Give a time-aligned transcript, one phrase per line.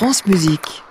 [0.00, 0.82] France Musique.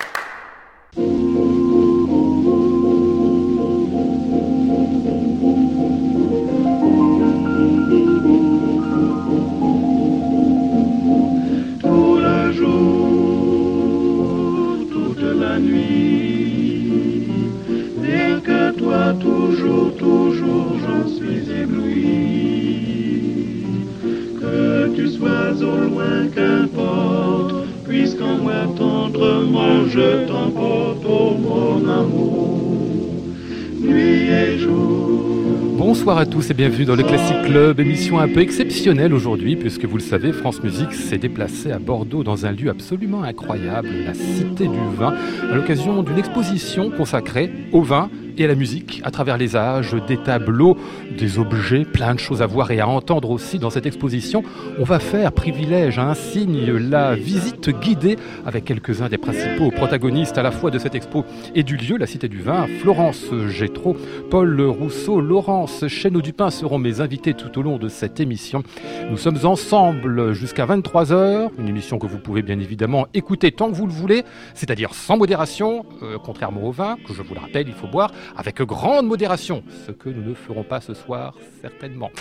[36.20, 39.96] À tous et bienvenue dans le Classic Club, émission un peu exceptionnelle aujourd'hui puisque vous
[39.96, 44.68] le savez, France Musique s'est déplacée à Bordeaux dans un lieu absolument incroyable, la Cité
[44.68, 45.14] du Vin,
[45.50, 49.96] à l'occasion d'une exposition consacrée au vin et à la musique à travers les âges,
[50.08, 50.78] des tableaux,
[51.18, 54.44] des objets, plein de choses à voir et à entendre aussi dans cette exposition.
[54.80, 60.38] On va faire privilège à un signe la visite guidée avec quelques-uns des principaux protagonistes
[60.38, 62.66] à la fois de cette expo et du lieu, la Cité du Vin.
[62.82, 63.98] Florence Gétraud,
[64.30, 68.64] Paul Rousseau, Laurence Chesneau-Dupin seront mes invités tout au long de cette émission.
[69.10, 73.76] Nous sommes ensemble jusqu'à 23h, une émission que vous pouvez bien évidemment écouter tant que
[73.76, 77.68] vous le voulez, c'est-à-dire sans modération, euh, contrairement au vin, que je vous le rappelle,
[77.68, 82.12] il faut boire avec grande modération, ce que nous ne ferons pas ce soir certainement.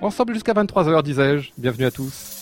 [0.00, 1.50] Ensemble jusqu'à 23h, disais-je.
[1.58, 2.36] Bienvenue à tous.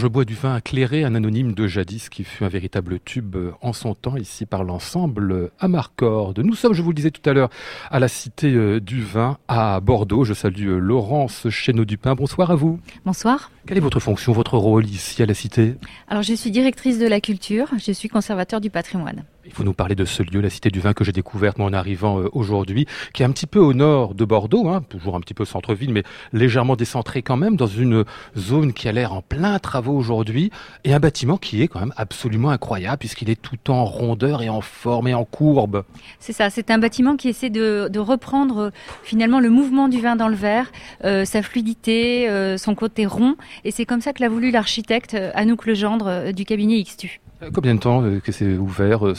[0.00, 3.74] Je bois du vin éclairé, un anonyme de jadis qui fut un véritable tube en
[3.74, 6.32] son temps, ici par l'ensemble Amarcord.
[6.38, 7.50] Nous sommes, je vous le disais tout à l'heure,
[7.90, 10.24] à la Cité euh, du Vin à Bordeaux.
[10.24, 12.14] Je salue euh, Laurence Chesneau-Dupin.
[12.14, 12.80] Bonsoir à vous.
[13.04, 13.50] Bonsoir.
[13.66, 15.74] Quelle est votre fonction, votre rôle ici à la Cité?
[16.08, 19.24] Alors, je suis directrice de la culture, je suis conservateur du patrimoine.
[19.46, 21.66] Il faut nous parler de ce lieu, la Cité du Vin, que j'ai découverte moi
[21.68, 25.16] en arrivant euh, aujourd'hui, qui est un petit peu au nord de Bordeaux, hein, toujours
[25.16, 26.02] un petit peu centre-ville, mais
[26.32, 28.04] légèrement décentré quand même, dans une
[28.36, 30.50] zone qui a l'air en plein travaux aujourd'hui,
[30.84, 34.50] et un bâtiment qui est quand même absolument incroyable, puisqu'il est tout en rondeur et
[34.50, 35.84] en forme et en courbe.
[36.18, 38.70] C'est ça, c'est un bâtiment qui essaie de, de reprendre euh,
[39.02, 40.70] finalement le mouvement du vin dans le verre,
[41.04, 45.16] euh, sa fluidité, euh, son côté rond, et c'est comme ça que l'a voulu l'architecte
[45.34, 47.20] Anouk Legendre du cabinet XTU.
[47.54, 49.16] Combien de temps que c'est ouvert,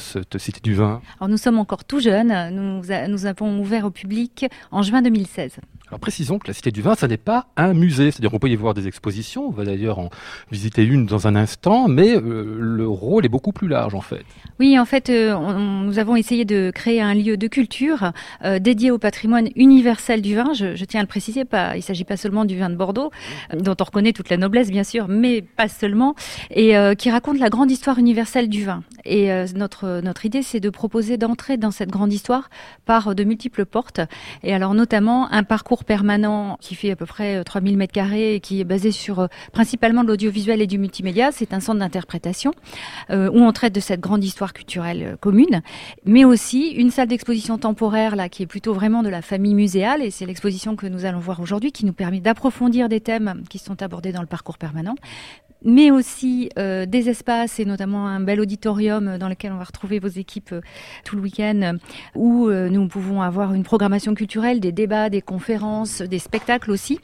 [1.27, 5.57] nous sommes encore tout jeunes, nous avons ouvert au public en juin 2016.
[5.91, 8.47] Alors précisons que la Cité du Vin, ça n'est pas un musée, c'est-à-dire qu'on peut
[8.47, 10.09] y voir des expositions, on va d'ailleurs en
[10.49, 14.23] visiter une dans un instant, mais euh, le rôle est beaucoup plus large en fait.
[14.61, 18.13] Oui, en fait, euh, nous avons essayé de créer un lieu de culture
[18.45, 20.53] euh, dédié au patrimoine universel du vin.
[20.53, 23.11] Je, tiens à le préciser, il ne s'agit pas seulement du vin de Bordeaux,
[23.53, 26.15] dont on reconnaît toute la noblesse, bien sûr, mais pas seulement,
[26.51, 28.83] et qui raconte la grande histoire universelle du vin.
[29.03, 32.49] Et notre, notre idée, c'est de proposer d'entrer dans cette grande histoire
[32.85, 33.99] par de multiples portes,
[34.43, 38.36] et alors notamment un parcours permanent qui fait à peu près euh, 3000 mètres carrés
[38.36, 41.31] et qui est basé sur euh, principalement de l'audiovisuel et du multimédia.
[41.31, 42.54] C'est un centre d'interprétation
[43.10, 45.62] euh, où on traite de cette grande histoire culturelle euh, commune,
[46.06, 50.01] mais aussi une salle d'exposition temporaire là qui est plutôt vraiment de la famille muséale
[50.01, 53.60] et c'est l'exposition que nous allons voir aujourd'hui qui nous permet d'approfondir des thèmes qui
[53.60, 54.95] sont abordés dans le parcours permanent
[55.63, 60.00] mais aussi euh, des espaces et notamment un bel auditorium dans lequel on va retrouver
[60.00, 60.62] vos équipes euh,
[61.04, 61.78] tout le week-end,
[62.16, 67.00] où euh, nous pouvons avoir une programmation culturelle, des débats, des conférences, des spectacles aussi,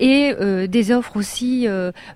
[0.00, 0.34] et
[0.68, 1.66] des offres aussi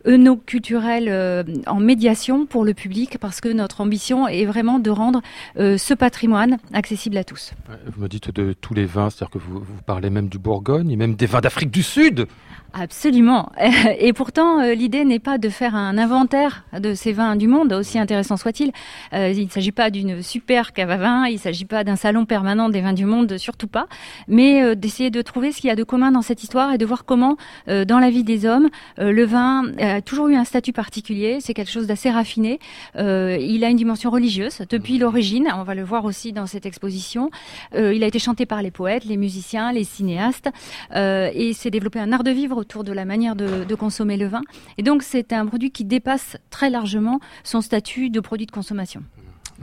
[0.07, 5.23] œnoculturelles en médiation pour le public, parce que notre ambition est vraiment de rendre
[5.57, 7.53] ce patrimoine accessible à tous.
[7.87, 10.91] Vous me dites de tous les vins, c'est-à-dire que vous, vous parlez même du Bourgogne
[10.91, 12.27] et même des vins d'Afrique du Sud.
[12.73, 13.51] Absolument.
[13.99, 17.99] Et pourtant, l'idée n'est pas de faire un inventaire de ces vins du monde, aussi
[17.99, 18.73] intéressant soit-il.
[19.13, 21.97] Euh, il ne s'agit pas d'une super cave à vin, il ne s'agit pas d'un
[21.97, 23.87] salon permanent des vins du monde, surtout pas,
[24.29, 26.79] mais euh, d'essayer de trouver ce qu'il y a de commun dans cette histoire et
[26.79, 27.37] de voir comment,
[27.69, 28.69] euh, dans la vie des hommes,
[28.99, 32.59] le vin a toujours eu un statut particulier, c'est quelque chose d'assez raffiné.
[32.97, 37.31] Il a une dimension religieuse depuis l'origine, on va le voir aussi dans cette exposition.
[37.75, 40.51] Il a été chanté par les poètes, les musiciens, les cinéastes,
[40.95, 44.27] et s'est développé un art de vivre autour de la manière de, de consommer le
[44.27, 44.43] vin.
[44.79, 49.03] Et donc c'est un produit qui dépasse très largement son statut de produit de consommation.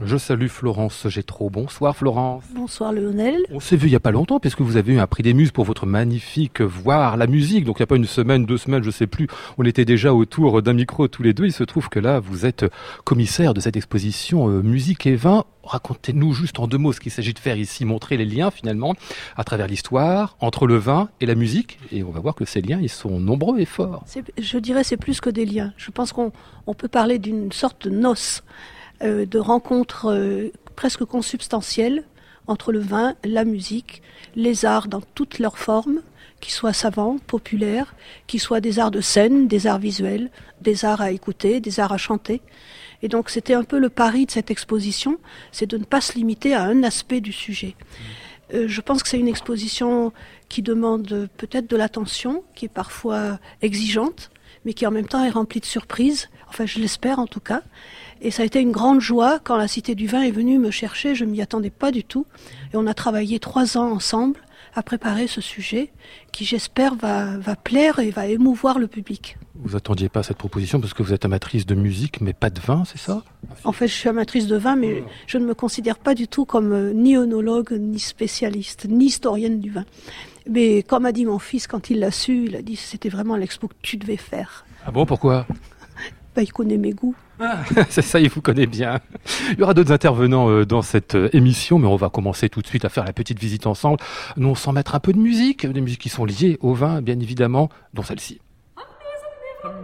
[0.00, 1.50] Je salue Florence Gétro.
[1.50, 2.44] Bonsoir Florence.
[2.54, 3.40] Bonsoir Lionel.
[3.50, 5.34] On s'est vu il y a pas longtemps puisque vous avez eu un prix des
[5.34, 7.64] Muses pour votre magnifique voir la musique.
[7.64, 9.26] Donc il n'y a pas une semaine, deux semaines, je sais plus.
[9.58, 11.46] On était déjà autour d'un micro tous les deux.
[11.46, 12.64] Il se trouve que là, vous êtes
[13.02, 15.44] commissaire de cette exposition euh, musique et vin.
[15.64, 18.94] Racontez-nous juste en deux mots ce qu'il s'agit de faire ici, montrer les liens finalement
[19.36, 21.80] à travers l'histoire entre le vin et la musique.
[21.90, 24.04] Et on va voir que ces liens, ils sont nombreux et forts.
[24.38, 25.72] Je dirais c'est plus que des liens.
[25.76, 26.30] Je pense qu'on
[26.68, 28.44] on peut parler d'une sorte de noce,
[29.02, 32.04] euh, de rencontre euh, presque consubstantielle
[32.46, 34.02] entre le vin, la musique,
[34.34, 36.02] les arts dans toutes leurs formes,
[36.40, 37.94] qu'ils soient savants, populaires,
[38.26, 40.30] qu'ils soient des arts de scène, des arts visuels,
[40.60, 42.40] des arts à écouter, des arts à chanter.
[43.02, 45.18] Et donc c'était un peu le pari de cette exposition,
[45.52, 47.76] c'est de ne pas se limiter à un aspect du sujet.
[48.54, 50.12] Euh, je pense que c'est une exposition
[50.48, 54.30] qui demande peut-être de l'attention, qui est parfois exigeante,
[54.68, 56.28] mais qui en même temps est remplie de surprises.
[56.50, 57.62] Enfin, je l'espère en tout cas.
[58.20, 60.70] Et ça a été une grande joie quand la Cité du Vin est venue me
[60.70, 61.14] chercher.
[61.14, 62.26] Je m'y attendais pas du tout.
[62.74, 64.38] Et on a travaillé trois ans ensemble
[64.74, 65.90] à préparer ce sujet
[66.32, 69.38] qui, j'espère, va plaire et va émouvoir le public.
[69.60, 72.48] Vous attendiez pas à cette proposition parce que vous êtes amatrice de musique mais pas
[72.48, 73.22] de vin, c'est ça?
[73.64, 76.44] En fait, je suis amatrice de vin, mais je ne me considère pas du tout
[76.44, 79.84] comme euh, ni œnologue, ni spécialiste, ni historienne du vin.
[80.48, 83.08] Mais comme a dit mon fils quand il l'a su, il a dit que c'était
[83.08, 84.64] vraiment l'expo que tu devais faire.
[84.86, 85.46] Ah bon, pourquoi?
[86.36, 87.16] Bah, il connaît mes goûts.
[87.90, 89.00] C'est ça, il vous connaît bien.
[89.52, 92.62] Il y aura d'autres intervenants euh, dans cette euh, émission, mais on va commencer tout
[92.62, 93.98] de suite à faire la petite visite ensemble.
[94.36, 97.02] Nous, on s'en mettre un peu de musique, des musiques qui sont liées au vin,
[97.02, 98.40] bien évidemment, dont celle-ci.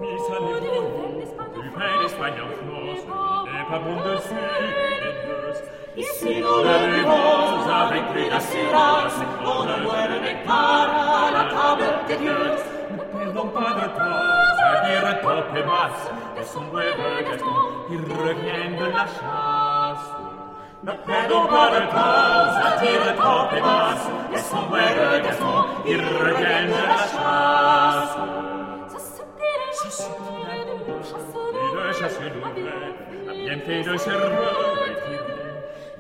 [0.01, 3.05] Misa le bon, du pain d'Espagne en France,
[3.45, 5.61] n'est pas bon de suite.
[5.97, 11.89] Ici nous le buvons avec plus d'assurance, on ne boit le nectar à la table
[12.09, 12.57] des dieux.
[12.91, 14.25] Ne perdons pas de temps
[14.65, 16.11] à dire top et basse,
[16.41, 17.61] et son brave Gaston,
[17.91, 20.09] il revient de la chasse.
[20.83, 26.01] Ne perdons pas de temps à dire top et basse, et son brave Gaston, il
[26.01, 28.54] revient de la chasse.
[30.01, 32.95] Et le chasseur d'ouvert
[33.29, 33.95] a bien fait de.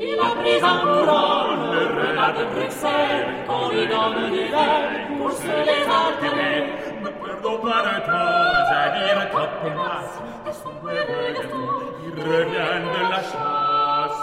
[0.00, 4.76] Il a pris en courant le renard de Bruxelles qu'on lui donne du vin
[5.16, 6.72] pour se les alterner.
[7.02, 9.20] Ne perdons pas de temps à dire
[9.76, 11.66] masse et son brave Gaston,
[12.04, 14.22] il revient de la chasse.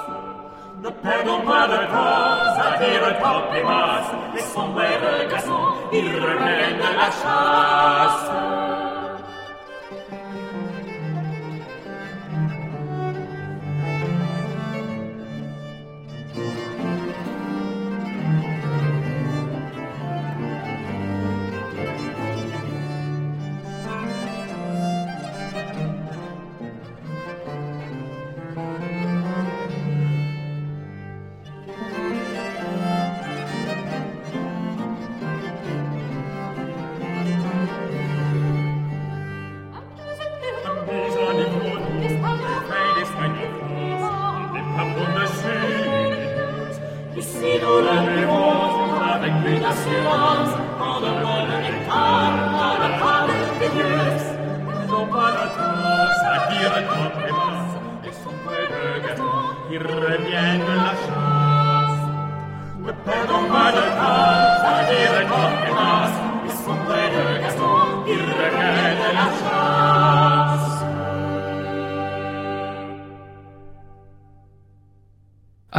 [0.84, 3.06] Ne perdons pas de temps à dire
[3.66, 5.64] masse et son brave Gaston,
[5.94, 8.71] il revient de la chasse.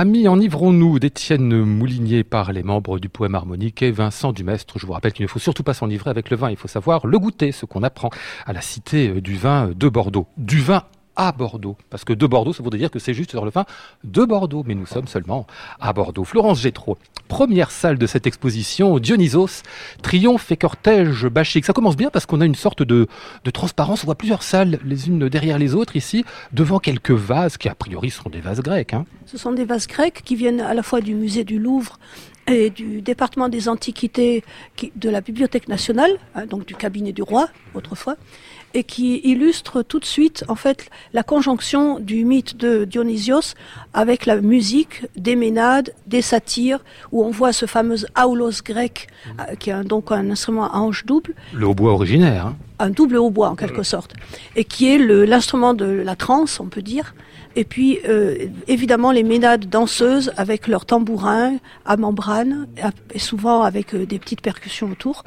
[0.02, 4.80] Amis, enivrons-nous d'Étienne Moulinier par les membres du poème harmonique et Vincent Dumestre.
[4.80, 7.06] Je vous rappelle qu'il ne faut surtout pas s'enivrer avec le vin, il faut savoir
[7.06, 8.10] le goûter, ce qu'on apprend
[8.44, 10.26] à la cité du vin de Bordeaux.
[10.38, 10.82] Du vin
[11.16, 11.76] à Bordeaux.
[11.90, 13.64] Parce que de Bordeaux, ça voudrait dire que c'est juste sur le vin
[14.04, 14.62] de Bordeaux.
[14.66, 15.46] Mais nous sommes seulement
[15.80, 16.24] à Bordeaux.
[16.24, 16.96] Florence Gétro,
[17.28, 19.62] première salle de cette exposition, Dionysos,
[20.02, 21.64] triomphe et cortège bachique.
[21.64, 23.06] Ça commence bien parce qu'on a une sorte de,
[23.44, 24.02] de transparence.
[24.04, 27.74] On voit plusieurs salles, les unes derrière les autres, ici, devant quelques vases qui, a
[27.74, 28.94] priori, sont des vases grecs.
[28.94, 29.04] Hein.
[29.26, 31.98] Ce sont des vases grecs qui viennent à la fois du musée du Louvre
[32.48, 34.42] et du département des antiquités
[34.74, 38.16] qui- de la Bibliothèque nationale, hein, donc du cabinet du roi autrefois,
[38.74, 43.54] et qui illustrent tout de suite en fait la conjonction du mythe de Dionysios
[43.94, 46.80] avec la musique des ménades, des satyres,
[47.12, 49.08] où on voit ce fameux aulos grec,
[49.40, 52.46] euh, qui est donc un instrument à hanche double, Le hautbois originaire.
[52.46, 52.56] hein.
[52.78, 54.14] un double hautbois en quelque sorte,
[54.56, 57.14] et qui est l'instrument de la trance, on peut dire.
[57.54, 62.66] Et puis, euh, évidemment, les ménades danseuses avec leurs tambourins à membrane,
[63.12, 65.24] et souvent avec euh, des petites percussions autour.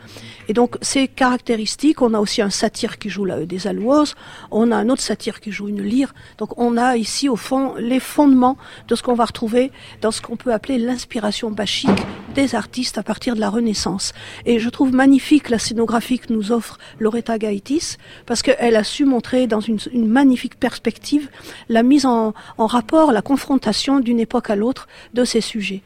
[0.48, 2.02] Et donc, c'est caractéristique.
[2.02, 4.16] On a aussi un satyre qui joue des alouoses.
[4.52, 6.14] On a un autre satyre qui joue une lyre.
[6.38, 10.22] Donc, on a ici, au fond, les fondements de ce qu'on va retrouver dans ce
[10.22, 11.90] qu'on peut appeler l'inspiration bachique
[12.36, 14.14] des artistes à partir de la Renaissance.
[14.46, 19.06] Et je trouve magnifique la scénographie que nous offre Loretta Gaitis, parce qu'elle a su
[19.06, 21.30] montrer dans une, magnifique perspective
[21.70, 25.82] la mise en rapport, la confrontation d'une époque à l'autre de ces sujets.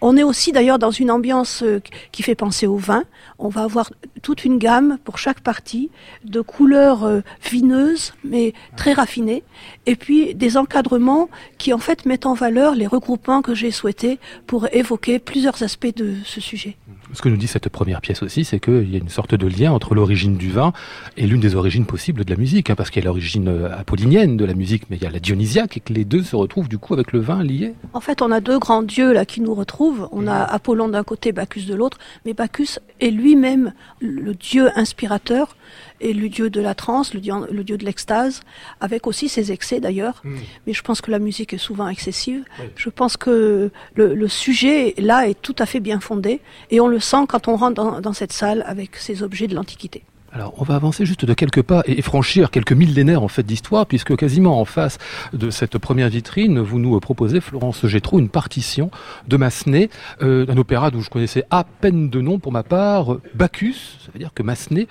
[0.00, 1.80] On est aussi d'ailleurs dans une ambiance euh,
[2.12, 3.04] qui fait penser au vin.
[3.38, 5.90] On va avoir toute une gamme pour chaque partie
[6.24, 9.42] de couleurs euh, vineuses mais très raffinées
[9.86, 11.28] et puis des encadrements
[11.58, 15.94] qui en fait mettent en valeur les regroupements que j'ai souhaités pour évoquer plusieurs aspects
[15.96, 16.76] de ce sujet.
[17.14, 19.46] Ce que nous dit cette première pièce aussi, c'est qu'il y a une sorte de
[19.46, 20.72] lien entre l'origine du vin
[21.16, 23.78] et l'une des origines possibles de la musique, hein, parce qu'il y a l'origine euh,
[23.78, 26.36] apollinienne de la musique, mais il y a la dionysiaque, et que les deux se
[26.36, 27.74] retrouvent du coup avec le vin lié.
[27.94, 30.08] En fait, on a deux grands dieux là qui nous retrouvent.
[30.12, 35.56] On a Apollon d'un côté, Bacchus de l'autre, mais Bacchus est lui-même le dieu inspirateur
[36.00, 38.42] et le dieu de la transe, le dieu, le dieu de l'extase,
[38.80, 40.22] avec aussi ses excès d'ailleurs.
[40.66, 42.44] Mais je pense que la musique est souvent excessive.
[42.76, 46.40] Je pense que le, le sujet là est tout à fait bien fondé
[46.70, 49.54] et on le sent quand on rentre dans, dans cette salle avec ces objets de
[49.54, 50.02] l'Antiquité.
[50.30, 53.86] Alors, on va avancer juste de quelques pas et franchir quelques millénaires en fait d'histoire,
[53.86, 54.98] puisque quasiment en face
[55.32, 58.90] de cette première vitrine, vous nous proposez, Florence Gétro, une partition
[59.26, 59.88] de Massenet,
[60.20, 63.96] euh, d'un opéra dont je connaissais à peine de nom pour ma part, Bacchus.
[64.04, 64.86] Ça veut dire que Massenet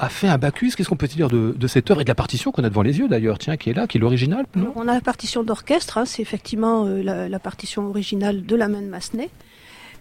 [0.00, 0.72] a fait un Bacchus.
[0.76, 2.98] Qu'est-ce qu'on peut dire de, cette œuvre et de la partition qu'on a devant les
[2.98, 6.04] yeux d'ailleurs, tiens, qui est là, qui est l'original, On a la partition d'orchestre, hein,
[6.04, 9.30] c'est effectivement euh, la, la partition originale de la main de Massenet.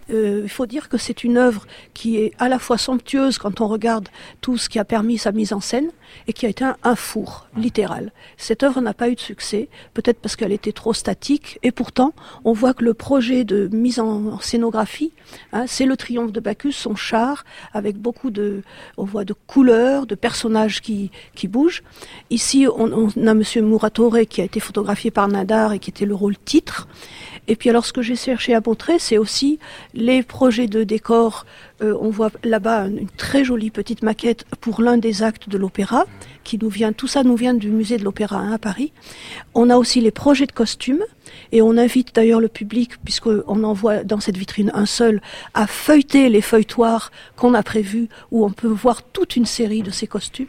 [0.10, 3.62] Euh, il faut dire que c'est une œuvre qui est à la fois somptueuse quand
[3.62, 4.10] on regarde
[4.42, 5.90] tout ce qui a permis sa mise en scène
[6.28, 8.12] et qui a été un, un four littéral.
[8.38, 12.14] Cette œuvre n'a pas eu de succès, peut-être parce qu'elle était trop statique, et pourtant
[12.46, 15.12] on voit que le projet de mise en, en scénographie,
[15.52, 18.62] hein, c'est le triomphe de Bacchus, son char, avec beaucoup de,
[18.98, 21.84] on voit de couleurs, de personnages qui, qui bougent.
[22.30, 26.06] Ici, on, on a Monsieur Muratoré qui a été photographié par Nadar et qui était
[26.06, 26.88] le rôle titre.
[27.48, 29.60] Et puis alors ce que j'ai cherché à montrer, c'est aussi
[29.94, 31.46] les projets de décor.
[31.82, 36.06] Euh, on voit là-bas une très jolie petite maquette pour l'un des actes de l'opéra,
[36.44, 38.92] qui nous vient, tout ça nous vient du musée de l'opéra hein, à Paris.
[39.54, 41.04] On a aussi les projets de costumes,
[41.52, 45.22] et on invite d'ailleurs le public, puisqu'on en voit dans cette vitrine un seul,
[45.54, 49.92] à feuilleter les feuilletoirs qu'on a prévus, où on peut voir toute une série de
[49.92, 50.48] ces costumes.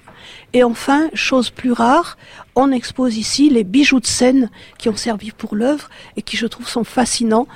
[0.53, 2.17] Et enfin, chose plus rare,
[2.55, 6.47] on expose ici les bijoux de scène qui ont servi pour l'œuvre et qui, je
[6.47, 7.47] trouve, sont fascinants.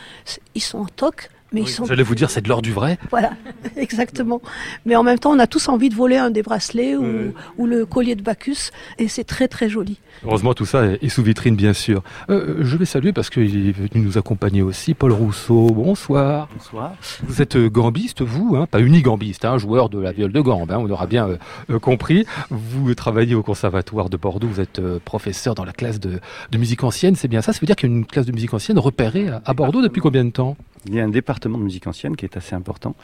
[0.55, 2.99] Ils sont en toc, mais ils sont J'allais vous dire, c'est de l'or du vrai.
[3.11, 3.33] voilà,
[3.77, 4.41] exactement.
[4.87, 7.67] Mais en même temps, on a tous envie de voler un des bracelets ou, ou
[7.67, 9.99] le collier de Bacchus, et c'est très très joli.
[10.25, 12.03] Heureusement, tout ça est sous vitrine, bien sûr.
[12.31, 15.67] Euh, je vais saluer parce qu'il est venu nous accompagner aussi, Paul Rousseau.
[15.71, 16.49] Bonsoir.
[16.57, 16.93] Bonsoir.
[17.25, 20.71] Vous êtes euh, gambiste, vous, hein, pas unigambiste, hein, joueur de la viole de gambe,
[20.71, 21.37] hein, on aura bien euh,
[21.71, 22.27] euh, compris.
[22.51, 26.59] Vous travaillez au Conservatoire de Bordeaux, vous êtes euh, professeur dans la classe de, de
[26.59, 27.53] musique ancienne, c'est bien ça?
[27.53, 29.83] Ça veut dire qu'il y a une classe de musique ancienne repérée à, à Bordeaux
[29.83, 30.57] depuis combien de temps?
[30.87, 32.95] Il y a un département de musique ancienne qui est assez important.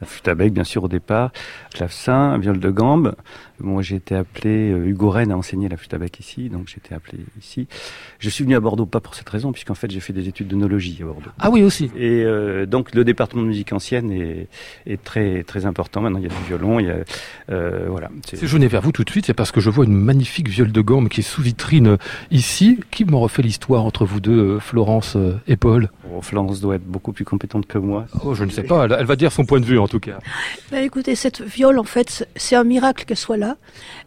[0.00, 1.30] La flûte à bec, bien sûr, au départ,
[1.72, 3.14] clavecin, viol de gambe.
[3.60, 6.68] Moi, j'ai été appelé, euh, Hugo Rennes a enseigné la flûte à bec ici, donc
[6.68, 7.66] j'ai été appelé ici.
[8.18, 10.48] Je suis venu à Bordeaux pas pour cette raison, puisqu'en fait, j'ai fait des études
[10.48, 11.30] d'œnologie à Bordeaux.
[11.38, 11.86] Ah oui, aussi.
[11.96, 14.48] Et euh, donc, le département de musique ancienne est,
[14.86, 16.00] est très, très important.
[16.02, 16.96] Maintenant, il y a du violon, il y a,
[17.50, 18.10] euh, voilà.
[18.28, 19.94] C'est- Si je venais vers vous tout de suite, c'est parce que je vois une
[19.96, 21.96] magnifique viole de gambe qui est sous vitrine
[22.30, 22.80] ici.
[22.90, 25.16] Qui m'en refait l'histoire entre vous deux, Florence
[25.48, 25.90] et Paul?
[26.10, 28.06] Bon, Florence doit être beaucoup plus compétente que moi.
[28.24, 30.00] Oh, je ne sais pas, elle, elle va dire son point de vue en tout
[30.00, 30.18] cas.
[30.70, 33.45] Ben, écoutez, cette viole, en fait, c'est un miracle qu'elle soit là.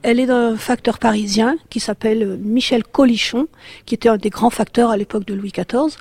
[0.01, 3.47] Elle est d'un facteur parisien qui s'appelle euh, Michel Colichon,
[3.85, 5.97] qui était un des grands facteurs à l'époque de Louis XIV.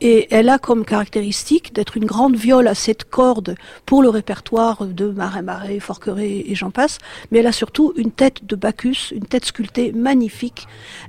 [0.00, 3.54] Et elle a comme caractéristique d'être une grande viole à sept cordes
[3.86, 6.98] pour le répertoire de Marin-Marais, Forqueray et j'en passe.
[7.30, 10.66] Mais elle a surtout une tête de Bacchus, une tête sculptée magnifique,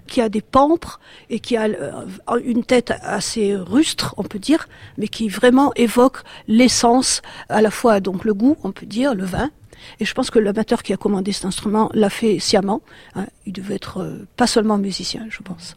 [0.07, 0.99] qui a des pampres
[1.29, 1.91] et qui a euh,
[2.43, 7.99] une tête assez rustre, on peut dire, mais qui vraiment évoque l'essence, à la fois
[7.99, 9.49] donc le goût, on peut dire, le vin,
[9.99, 12.81] et je pense que l'amateur qui a commandé cet instrument l'a fait sciemment.
[13.15, 13.25] hein.
[13.45, 15.75] Il devait être euh, pas seulement musicien, je pense.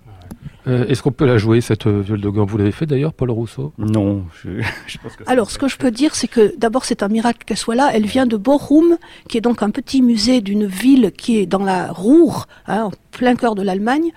[0.66, 3.12] Euh, Est-ce qu'on peut la jouer, cette euh, viole de gamme Vous l'avez fait d'ailleurs,
[3.12, 3.72] Paul Rousseau?
[3.78, 6.84] Non, je, je pense que ça Alors, ce que je peux dire, c'est que d'abord,
[6.84, 7.90] c'est un miracle qu'elle soit là.
[7.94, 11.62] Elle vient de Bochum, qui est donc un petit musée d'une ville qui est dans
[11.62, 14.10] la Ruhr, hein, en plein cœur de l'Allemagne.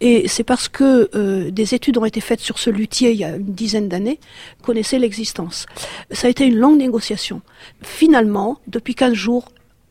[0.00, 3.24] Et c'est parce que euh, des études ont été faites sur ce luthier il y
[3.24, 4.20] a une dizaine d'années,
[4.62, 5.66] connaissait l'existence.
[6.10, 7.40] Ça a été une longue négociation.
[7.82, 9.46] Finalement, depuis 15 jours,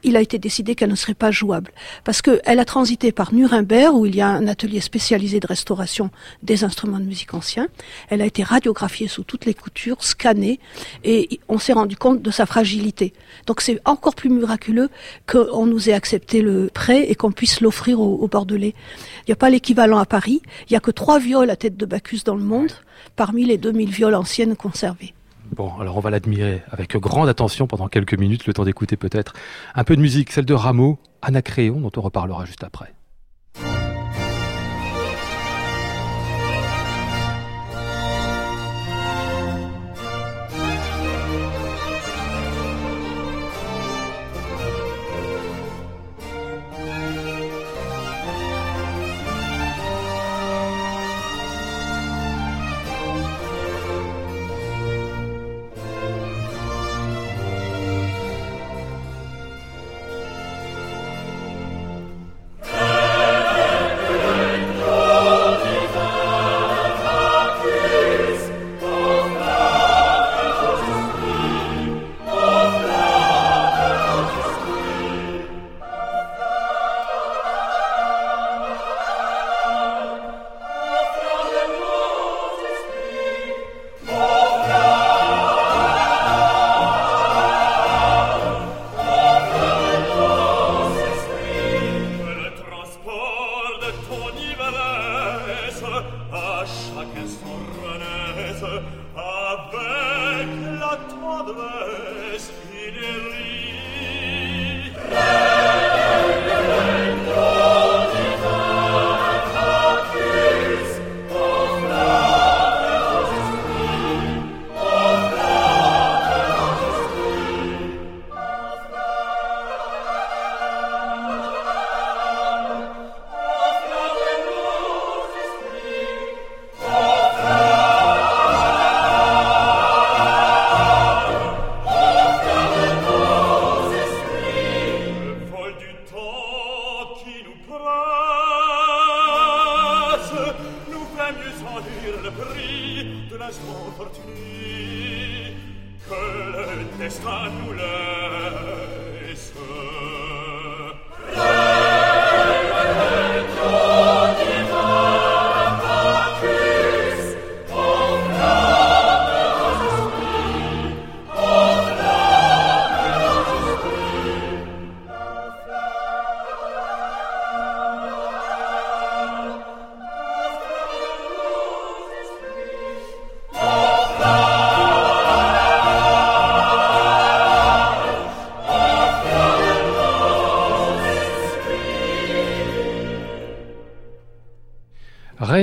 [0.06, 1.72] il a été décidé qu'elle ne serait pas jouable.
[2.04, 6.12] Parce qu'elle a transité par Nuremberg, où il y a un atelier spécialisé de restauration
[6.44, 7.68] des instruments de musique anciens.
[8.10, 10.60] Elle a été radiographiée sous toutes les coutures, scannée,
[11.04, 13.14] et on s'est rendu compte de sa fragilité.
[13.48, 14.90] Donc c'est encore plus miraculeux
[15.28, 18.76] qu'on nous ait accepté le prêt et qu'on puisse l'offrir aux, aux Bordelais.
[19.22, 20.42] Il n'y a pas l'équivalent à Paris.
[20.70, 22.72] Il n'y a que trois violes à tête de Bacchus dans le monde,
[23.16, 25.16] parmi les 2000 violes anciennes conservées.
[25.56, 29.34] Bon, alors on va l'admirer avec grande attention pendant quelques minutes, le temps d'écouter peut-être
[29.74, 32.95] un peu de musique, celle de Rameau, Anacréon, dont on reparlera juste après.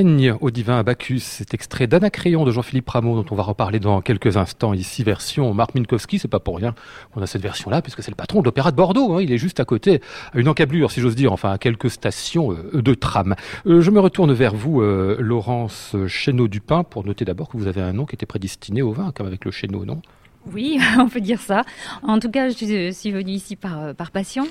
[0.02, 4.36] Au divin Bacchus, cet extrait d'Anacréon de Jean-Philippe Rameau, dont on va reparler dans quelques
[4.36, 6.74] instants, ici version Marc Minkowski, c'est pas pour rien
[7.12, 9.38] qu'on a cette version-là, puisque c'est le patron de l'Opéra de Bordeaux, hein, il est
[9.38, 10.00] juste à côté,
[10.34, 13.36] à une encablure, si j'ose dire, enfin à quelques stations euh, de tram.
[13.66, 17.80] Euh, je me retourne vers vous, euh, Laurence Chénaud-Dupin, pour noter d'abord que vous avez
[17.80, 20.02] un nom qui était prédestiné au vin, comme avec le Chénaud, non?
[20.52, 21.62] Oui, on peut dire ça.
[22.02, 24.46] En tout cas, je suis, euh, venue ici par, euh, par passion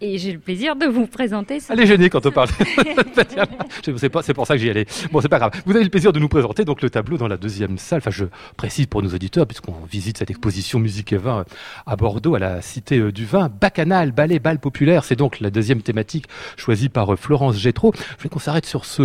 [0.00, 1.58] et j'ai le plaisir de vous présenter.
[1.60, 2.48] ce- est gênée quand on parle.
[3.84, 4.86] Je sais pas, c'est pour ça que j'y allais.
[5.10, 5.52] Bon, c'est pas grave.
[5.66, 7.98] Vous avez le plaisir de nous présenter donc le tableau dans la deuxième salle.
[7.98, 8.26] Enfin, je
[8.56, 11.44] précise pour nos auditeurs, puisqu'on visite cette exposition musique et vin
[11.86, 15.04] à Bordeaux, à la Cité euh, du Vin, bacchanal, ballet, bal populaire.
[15.04, 16.26] C'est donc la deuxième thématique
[16.56, 17.92] choisie par euh, Florence Gétro.
[18.18, 19.02] Je veux qu'on s'arrête sur ce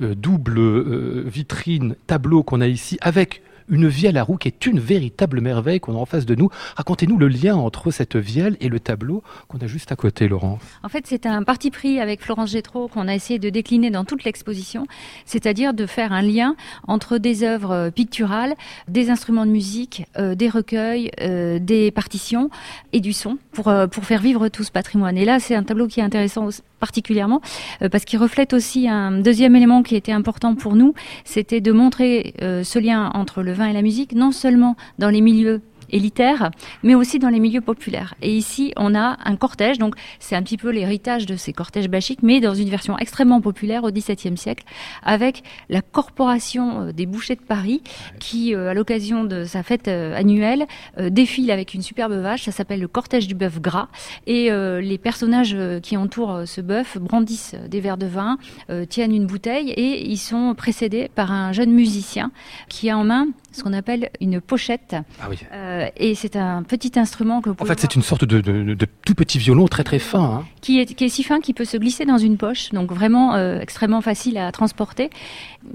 [0.00, 4.66] euh, double euh, vitrine tableau qu'on a ici avec une vielle à roue qui est
[4.66, 6.50] une véritable merveille qu'on a en face de nous.
[6.76, 10.60] Racontez-nous le lien entre cette vielle et le tableau qu'on a juste à côté, Laurence.
[10.82, 14.04] En fait, c'est un parti pris avec Florence Gétraud qu'on a essayé de décliner dans
[14.04, 14.86] toute l'exposition,
[15.24, 18.54] c'est-à-dire de faire un lien entre des œuvres euh, picturales,
[18.88, 22.50] des instruments de musique, euh, des recueils, euh, des partitions
[22.92, 25.16] et du son pour, pour faire vivre tout ce patrimoine.
[25.16, 26.48] Et là, c'est un tableau qui est intéressant
[26.84, 27.40] particulièrement
[27.80, 30.92] euh, parce qu'il reflète aussi un deuxième élément qui était important pour nous,
[31.24, 35.08] c'était de montrer euh, ce lien entre le vin et la musique, non seulement dans
[35.08, 35.62] les milieux
[35.94, 36.50] élitaires,
[36.82, 38.14] mais aussi dans les milieux populaires.
[38.20, 41.88] Et ici, on a un cortège, donc c'est un petit peu l'héritage de ces cortèges
[41.88, 44.64] bachiques, mais dans une version extrêmement populaire au XVIIe siècle,
[45.02, 47.82] avec la corporation euh, des bouchers de Paris,
[48.18, 50.66] qui, euh, à l'occasion de sa fête euh, annuelle,
[50.98, 52.44] défile avec une superbe vache.
[52.44, 53.88] Ça s'appelle le cortège du bœuf gras.
[54.26, 58.38] Et les personnages qui entourent ce bœuf brandissent des verres de vin,
[58.88, 62.30] tiennent une bouteille, et ils sont précédés par un jeune musicien
[62.68, 64.96] qui a en main ce qu'on appelle une pochette.
[65.20, 65.38] Ah oui.
[65.52, 68.74] Euh, et c'est un petit instrument que vous En fait, c'est une sorte de, de-
[68.74, 70.20] de tout petit violon très très fin.
[70.24, 70.44] hein.
[70.60, 73.34] qui est, qui est si fin qu'il peut se glisser dans une poche, donc vraiment
[73.34, 75.10] euh, extrêmement facile à transporter,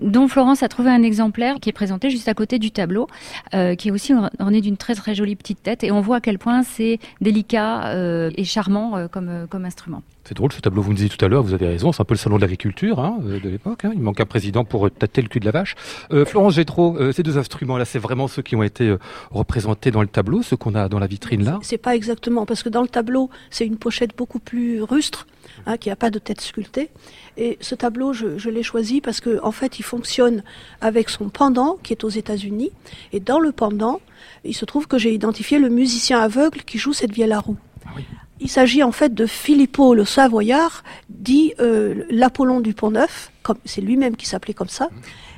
[0.01, 3.07] dont Florence a trouvé un exemplaire qui est présenté juste à côté du tableau,
[3.53, 6.21] euh, qui est aussi orné d'une très très jolie petite tête, et on voit à
[6.21, 7.93] quel point c'est délicat
[8.35, 10.01] et charmant comme, comme instrument.
[10.29, 12.05] C'est drôle ce tableau, vous me disiez tout à l'heure, vous avez raison, c'est un
[12.05, 13.83] peu le salon de l'agriculture hein, euh, de l'époque.
[13.83, 13.91] hein.
[13.95, 15.73] Il manque un président pour euh, tâter le cul de la vache.
[16.11, 18.95] Euh, Florence Gétraud, euh, ces deux instruments-là, c'est vraiment ceux qui ont été
[19.31, 21.57] représentés dans le tableau, ceux qu'on a dans la vitrine là?
[21.63, 25.25] C'est pas exactement, parce que dans le tableau, c'est une pochette beaucoup plus rustre,
[25.65, 26.91] hein, qui n'a pas de tête sculptée.
[27.37, 30.43] Et ce tableau, je, je l'ai choisi parce que, en fait, il fonctionne
[30.79, 32.69] avec son pendant, qui est aux États-Unis.
[33.13, 33.99] Et dans le pendant,
[34.43, 37.57] il se trouve que j'ai identifié le musicien aveugle qui joue cette vielle à roue.
[37.95, 38.03] oui.
[38.41, 43.82] Il s'agit en fait de Filippo le Savoyard, dit euh, l'Apollon du Pont-Neuf, comme c'est
[43.82, 44.89] lui-même qui s'appelait comme ça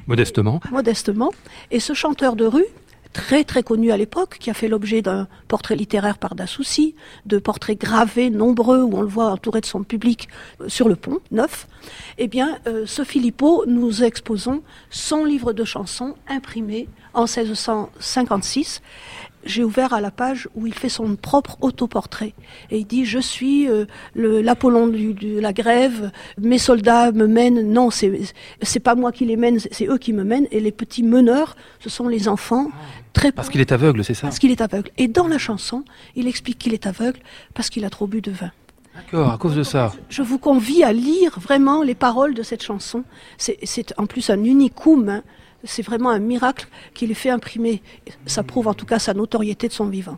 [0.07, 0.59] Modestement.
[0.71, 1.31] modestement.
[1.71, 2.65] Et ce chanteur de rue,
[3.13, 7.39] très très connu à l'époque, qui a fait l'objet d'un portrait littéraire par Dassouci, de
[7.39, 10.27] portraits gravés nombreux où on le voit entouré de son public
[10.61, 11.67] euh, sur le pont neuf,
[12.17, 18.81] eh bien, euh, ce Filippo, nous exposons son livre de chansons imprimé en 1656.
[19.43, 22.33] J'ai ouvert à la page où il fait son propre autoportrait.
[22.69, 27.71] Et il dit, je suis euh, l'Apollon de la grève, mes soldats me mènent.
[27.73, 30.47] Non, c'est pas moi qui les mène, c'est- eux qui me mènent.
[30.51, 32.67] Et les petits meneurs, ce sont les enfants,
[33.13, 34.89] très Parce qu'il est aveugle, c'est ça parce qu'il est aveugle.
[34.97, 35.83] Et dans la chanson,
[36.15, 37.19] il explique qu'il est aveugle
[37.53, 38.51] parce qu'il a trop bu de vin.
[38.95, 39.93] D'accord, à cause de ça.
[40.09, 43.03] Je vous convie à lire vraiment les paroles de cette chanson.
[43.37, 45.09] C'est- C'est en plus un unicum.
[45.09, 45.23] hein.
[45.63, 47.81] C'est vraiment un miracle qu'il ait fait imprimer.
[48.25, 50.17] Ça prouve en tout cas sa notoriété de son vivant.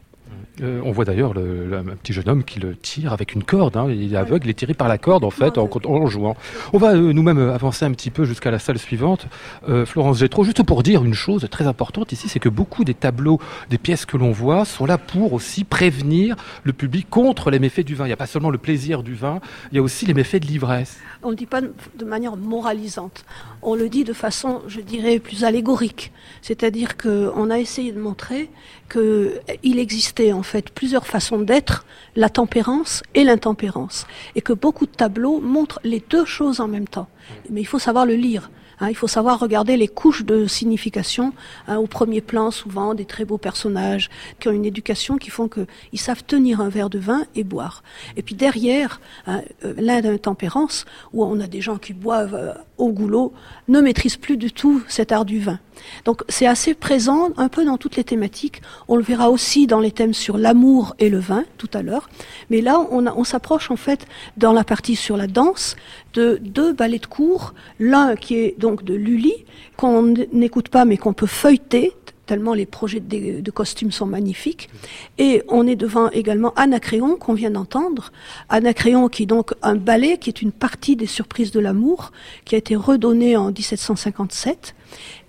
[0.62, 3.44] Euh, on voit d'ailleurs le, le- un petit jeune homme qui le tire avec une
[3.44, 3.76] corde.
[3.76, 3.88] hein.
[3.90, 6.38] Il est aveugle, il est tiré par la corde en fait en, en jouant.
[6.74, 9.26] On va euh, nous-mêmes euh, avancer un petit peu jusqu'à la salle suivante.
[9.68, 12.94] Euh, Florence Gétraud, juste pour dire une chose très importante ici, c'est que beaucoup des
[12.94, 13.40] tableaux,
[13.72, 17.84] des pièces que l'on voit sont là pour aussi prévenir le public contre les méfaits
[17.86, 18.06] du vin.
[18.06, 19.40] Il n'y a pas seulement le plaisir du vin,
[19.72, 21.00] il y a aussi les méfaits de l'ivresse.
[21.24, 23.26] On ne dit pas de manière moralisante.
[23.64, 26.12] On le dit de façon, je dirais, plus allégorique.
[26.44, 28.50] C'est-à-dire qu'on a essayé de montrer
[28.92, 34.06] qu'il existait en fait plusieurs façons d'être, la tempérance et l'intempérance.
[34.36, 37.08] Et que beaucoup de tableaux montrent les deux choses en même temps.
[37.50, 38.50] Mais il faut savoir le lire.
[38.80, 38.90] hein.
[38.90, 41.34] il faut savoir regarder les couches de signification.
[41.68, 45.48] hein, au premier plan, souvent, des très beaux personnages qui ont une éducation qui font
[45.48, 47.84] qu'ils savent tenir un verre de vin et boire.
[48.18, 52.54] Et puis derrière, hein, euh, l'un d'intempérance, où on a des gens qui boivent euh,
[52.78, 53.34] au goulot,
[53.68, 55.60] ne maîtrisent plus du tout cet art du vin.
[56.06, 58.62] Donc c'est assez présent un peu dans toutes les thématiques.
[58.88, 62.10] On le verra aussi dans les thèmes sur l'amour et le vin tout à l'heure.
[62.50, 64.06] Mais là, on s'approche en fait
[64.38, 65.76] dans la partie sur la danse
[66.14, 67.54] de deux ballets de cours.
[67.80, 69.46] L'un qui est donc de Lully,
[69.78, 71.94] qu'on n'écoute pas mais qu'on peut feuilleter
[72.26, 74.70] tellement les projets de, costumes sont magnifiques.
[75.18, 78.12] Et on est devant également Anacréon qu'on vient d'entendre.
[78.50, 82.12] Anacréon qui est donc un ballet qui est une partie des surprises de l'amour
[82.46, 84.76] qui a été redonné en 1757.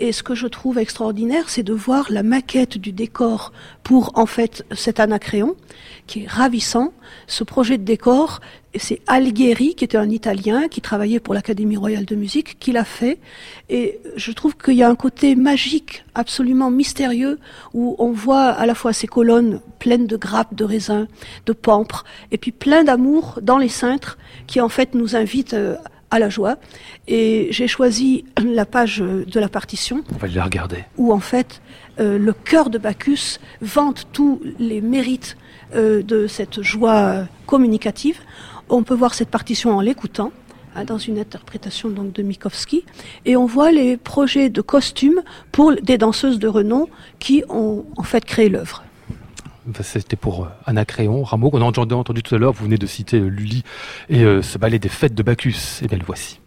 [0.00, 3.52] Et ce que je trouve extraordinaire, c'est de voir la maquette du décor
[3.83, 5.57] pour en fait cet Anacréon
[6.07, 6.92] qui est ravissant.
[7.26, 8.40] Ce projet de décor,
[8.76, 12.84] c'est Alighieri qui était un Italien qui travaillait pour l'Académie royale de musique qui l'a
[12.84, 13.18] fait.
[13.68, 17.38] Et je trouve qu'il y a un côté magique, absolument mystérieux,
[17.72, 21.08] où on voit à la fois ces colonnes pleines de grappes de raisin,
[21.46, 25.76] de pampres, et puis plein d'amour dans les cintres qui en fait nous invitent euh,
[26.10, 26.56] à la joie.
[27.08, 30.84] Et j'ai choisi la page de la partition On va les regarder.
[30.96, 31.60] où en fait
[32.00, 35.37] euh, le cœur de Bacchus vante tous les mérites
[35.74, 38.18] euh, de cette joie euh, communicative.
[38.68, 40.33] On peut voir cette partition en l'écoutant.
[40.74, 42.85] hein, dans une interprétation donc de Mikovski.
[43.24, 45.22] Et on voit les projets de costumes
[45.53, 48.85] pour des danseuses de renom qui ont en fait créé l'œuvre.
[49.81, 52.53] C'était pour euh, Anna Créon, Rameau, qu'on a entendu, tout à l'heure.
[52.53, 53.62] Vous venez de citer euh, Lully
[54.11, 55.81] et euh, ce ballet des fêtes de Bacchus.
[55.83, 56.40] Et bien le voici.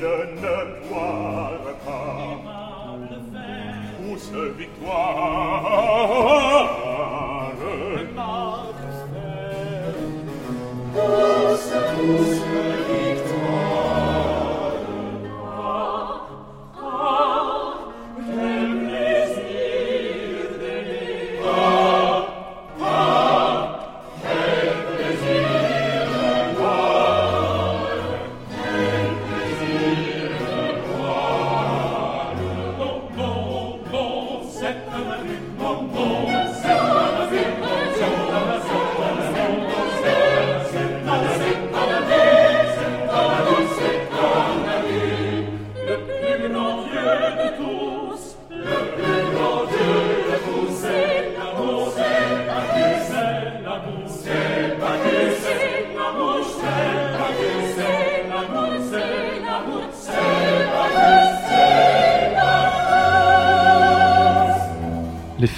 [0.00, 0.56] Eden ne
[0.88, 2.00] pleure pas.
[2.32, 4.00] Aimable fête.
[4.08, 6.49] Où se victoire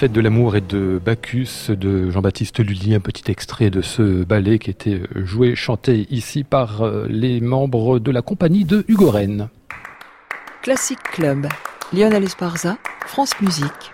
[0.03, 4.25] Les fêtes de l'amour et de Bacchus de Jean-Baptiste Lully, un petit extrait de ce
[4.25, 9.11] ballet qui était joué, chanté ici par euh, les membres de la compagnie de Hugo
[9.11, 9.49] Rennes.
[10.61, 11.47] Classic Club.
[11.93, 13.92] Lionel Esparza, France Musique.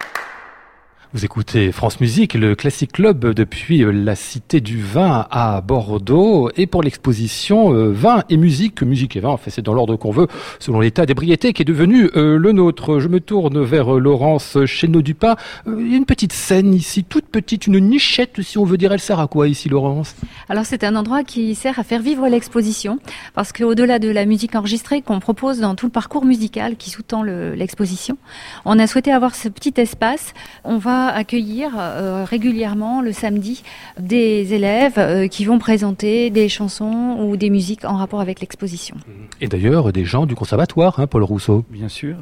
[1.14, 6.50] Vous écoutez France Musique, le Classic Club depuis euh, la Cité du Vin à Bordeaux
[6.54, 10.10] et pour l'exposition euh, Vin et musique, musique et vin, en c'est dans l'ordre qu'on
[10.10, 10.26] veut,
[10.58, 13.00] selon l'état d'ébriété qui est devenu euh, le nôtre.
[13.00, 15.36] Je me tourne vers Laurence Chénaud-Dupin.
[15.66, 18.92] Il y a une petite scène ici, toute petite, une nichette si on veut dire.
[18.92, 20.14] Elle sert à quoi ici Laurence?
[20.50, 22.98] Alors c'est un endroit qui sert à faire vivre l'exposition,
[23.34, 27.22] parce qu'au-delà de la musique enregistrée qu'on propose dans tout le parcours musical qui sous-tend
[27.22, 28.18] le- l'exposition,
[28.66, 30.34] on a souhaité avoir ce petit espace.
[30.64, 33.62] On va accueillir euh, régulièrement le samedi
[33.98, 38.96] des élèves euh, qui vont présenter des chansons ou des musiques en rapport avec l'exposition.
[39.40, 41.64] Et d'ailleurs des gens du conservatoire, hein, Paul Rousseau.
[41.70, 42.16] Bien sûr.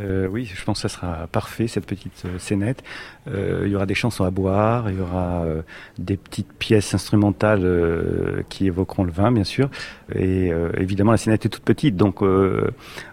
[0.00, 2.82] Euh, oui, je pense que ça sera parfait, cette petite euh, scénette.
[3.28, 5.62] Euh, il y aura des chansons à boire, il y aura euh,
[5.98, 9.70] des petites pièces instrumentales euh, qui évoqueront le vin, bien sûr.
[10.14, 12.70] Et euh, évidemment, la scénette est toute petite, donc euh,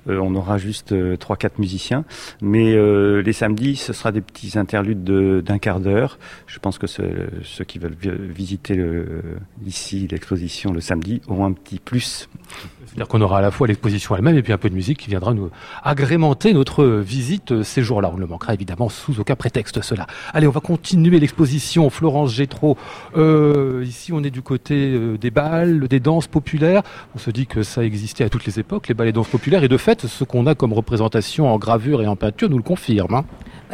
[0.10, 2.06] euh, on aura juste euh, trois, quatre musiciens.
[2.42, 6.18] Mais euh, les samedis, ce sera des petits interludes de- d'un quart d'heure.
[6.48, 7.02] Je pense que ce-
[7.44, 9.24] ceux qui veulent vi- visiter le,
[9.66, 12.30] ici l'exposition le samedi auront un petit plus.
[12.86, 15.10] C'est-à-dire qu'on aura à la fois l'exposition elle-même et puis un peu de musique qui
[15.10, 15.50] viendra nous
[15.84, 18.10] agrémenter notre visite ces jours-là.
[18.14, 20.08] On ne le manquera évidemment sous aucun prétexte cela.
[20.34, 22.78] Allez, on va continuer l'exposition Florence Gétro.
[23.18, 26.84] Euh, ici, on est du côté des balles, des danses populaires.
[27.16, 29.64] On se dit que ça existait à toutes les époques, les ballets et danses populaires.
[29.64, 32.64] Et de fait, ce qu'on a comme représentation en gravure et en peinture nous le
[32.64, 33.14] confirme.
[33.16, 33.26] hein.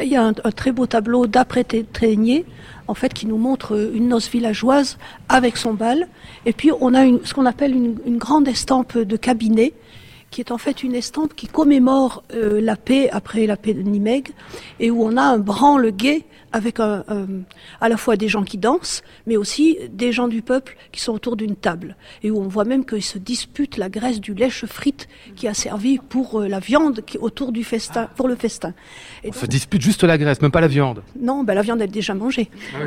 [0.02, 2.46] Il y a un, très beau tableau d'après Trénier,
[2.88, 4.98] en fait, qui nous montre une noce villageoise
[5.28, 6.08] avec son bal.
[6.46, 9.74] Et puis, on a ce qu'on appelle une grande estampe de cabinet,
[10.32, 13.82] qui est en fait une estampe qui commémore euh, la paix après la paix de
[13.82, 14.30] Nimègue,
[14.80, 17.28] et où on a un branle gay avec un, un-
[17.80, 21.14] à la fois des gens qui dansent, mais aussi des gens du peuple qui sont
[21.14, 24.66] autour d'une table, et où on voit même qu'ils se disputent la graisse du lèche
[24.66, 28.74] frite qui a servi pour euh, la viande qui, autour du festin, pour le festin.
[29.24, 31.04] Et On se dispute juste la graisse, même pas la viande.
[31.20, 32.50] non, ben la viande elle est déjà mangée.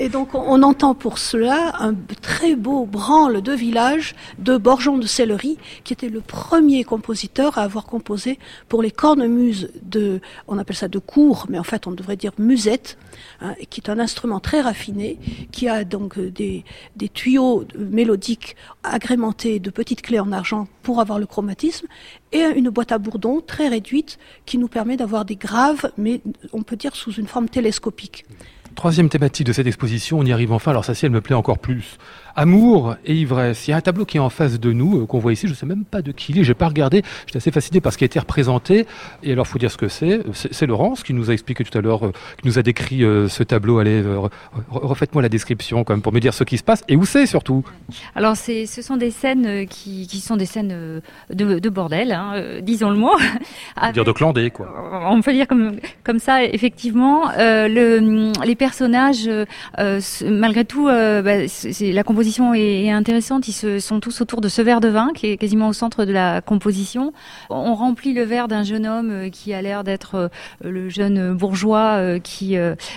[0.00, 5.06] Et donc, on, entend pour cela un très beau branle de village de Borjon de
[5.06, 10.74] Sellerie, qui était le premier compositeur à avoir composé pour les cornemuses de, on appelle
[10.74, 12.98] ça de cour, mais en fait, on devrait dire musette,
[13.40, 15.16] hein, qui est un instrument très raffiné,
[15.52, 16.64] qui a donc des,
[16.96, 21.86] des tuyaux mélodiques agrémentés de petites clés en argent pour avoir le chromatisme,
[22.32, 26.20] et une boîte à bourdon très réduite qui nous permet d'avoir des graves, mais
[26.52, 28.24] on peut dire sous une forme télescopique.
[28.74, 30.72] Troisième thématique de cette exposition, on y arrive enfin.
[30.72, 31.98] Alors ça, si elle me plaît encore plus.
[32.36, 33.66] Amour et ivresse.
[33.68, 35.46] Il y a un tableau qui est en face de nous, euh, qu'on voit ici.
[35.46, 36.44] Je ne sais même pas de qui il est.
[36.44, 37.02] J'ai pas regardé.
[37.26, 38.86] J'étais assez fasciné par ce qui a été représenté.
[39.22, 40.20] Et alors, faut dire ce que c'est.
[40.32, 43.28] C'est Laurence qui nous a expliqué tout à l'heure, euh, qui nous a décrit euh,
[43.28, 43.78] ce tableau.
[43.78, 44.30] Allez, euh, re-
[44.72, 47.04] re- refaites-moi la description quand même pour me dire ce qui se passe et où
[47.04, 47.64] c'est surtout.
[48.16, 52.32] Alors, c'est, ce sont des scènes qui, qui sont des scènes de, de bordel, hein,
[52.34, 53.12] euh, disons le mot.
[53.76, 54.68] Avec- Dire de clandé, quoi.
[55.08, 57.30] On peut dire comme, comme ça, effectivement.
[57.38, 59.28] Euh, le, les personnages,
[59.78, 62.23] euh, malgré tout, euh, bah, c'est, c'est- la composition
[62.54, 63.48] est, est intéressante.
[63.48, 66.04] Ils se, sont tous autour de ce verre de vin qui est quasiment au centre
[66.04, 67.12] de la composition.
[67.50, 70.28] On remplit le verre d'un jeune homme euh, qui a l'air d'être euh,
[70.62, 72.56] le jeune bourgeois euh, qui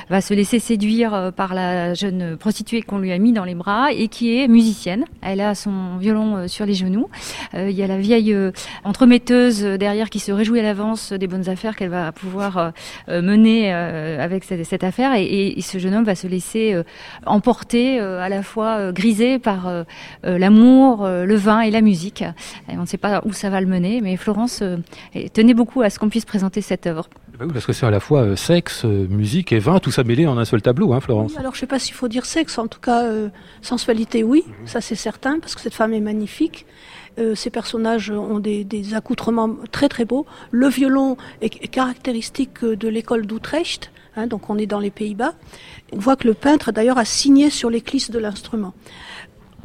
[0.09, 3.91] va se laisser séduire par la jeune prostituée qu'on lui a mis dans les bras
[3.91, 5.05] et qui est musicienne.
[5.21, 7.09] Elle a son violon sur les genoux.
[7.53, 8.35] Il y a la vieille
[8.83, 12.71] entremetteuse derrière qui se réjouit à l'avance des bonnes affaires qu'elle va pouvoir
[13.07, 16.81] mener avec cette, affaire et, ce jeune homme va se laisser
[17.25, 18.91] emporter à la fois euh,
[19.41, 19.83] par euh,
[20.25, 22.21] euh, l'amour, euh, le vin et la musique.
[22.69, 24.77] Et on ne sait pas où ça va le mener, mais Florence euh,
[25.33, 27.09] tenait beaucoup à ce qu'on puisse présenter cette œuvre.
[27.37, 30.25] Bah oui, parce que c'est à la fois sexe, musique et vin, tout ça mêlé
[30.25, 31.33] en un seul tableau, hein, Florence.
[31.33, 33.29] Oui, alors je sais pas s'il faut dire sexe, en tout cas euh,
[33.61, 36.65] sensualité, oui, ça c'est certain, parce que cette femme est magnifique.
[37.19, 40.25] Euh, ces personnages ont des, des accoutrements très très beaux.
[40.51, 45.33] Le violon est caractéristique de l'école d'Utrecht, hein, donc on est dans les Pays-Bas.
[45.93, 48.73] On voit que le peintre d'ailleurs a signé sur les clisses de l'instrument.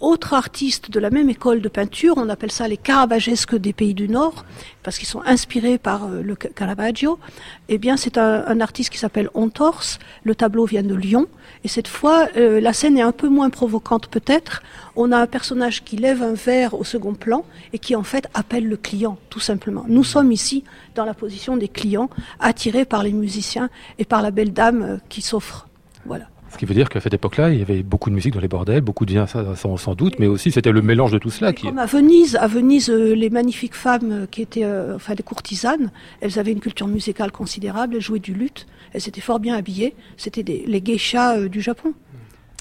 [0.02, 3.94] Autre artiste de la même école de peinture, on appelle ça les caravagesques des pays
[3.94, 4.44] du Nord,
[4.82, 7.20] parce qu'ils sont inspirés par euh, le Ca- Caravaggio.
[7.68, 9.84] Eh bien, c'est un, artiste qui s'appelle Ontors.
[10.24, 11.28] Le tableau vient de Lyon.
[11.62, 14.64] Et cette fois, euh, la scène est un peu moins provocante peut-être.
[14.96, 18.26] On a un personnage qui lève un verre au second plan et qui en fait
[18.34, 19.84] appelle le client, tout simplement.
[19.86, 20.64] Nous sommes ici
[20.96, 22.10] dans la position des clients,
[22.40, 25.68] attirés par les musiciens et par la belle dame euh, qui s'offre.
[26.06, 26.32] Voilà.
[26.52, 28.48] Ce qui veut dire qu'à cette époque-là, il y avait beaucoup de musique dans les
[28.48, 31.54] bordels, beaucoup de ça, ça, sans doute, mais aussi c'était le mélange de tout cela
[31.54, 31.66] qui.
[31.66, 36.38] À Venise, à Venise, euh, les magnifiques femmes qui étaient, euh, enfin, des courtisanes, elles
[36.38, 40.42] avaient une culture musicale considérable, elles jouaient du luth, elles étaient fort bien habillées, c'était
[40.42, 41.94] les geishas euh, du Japon.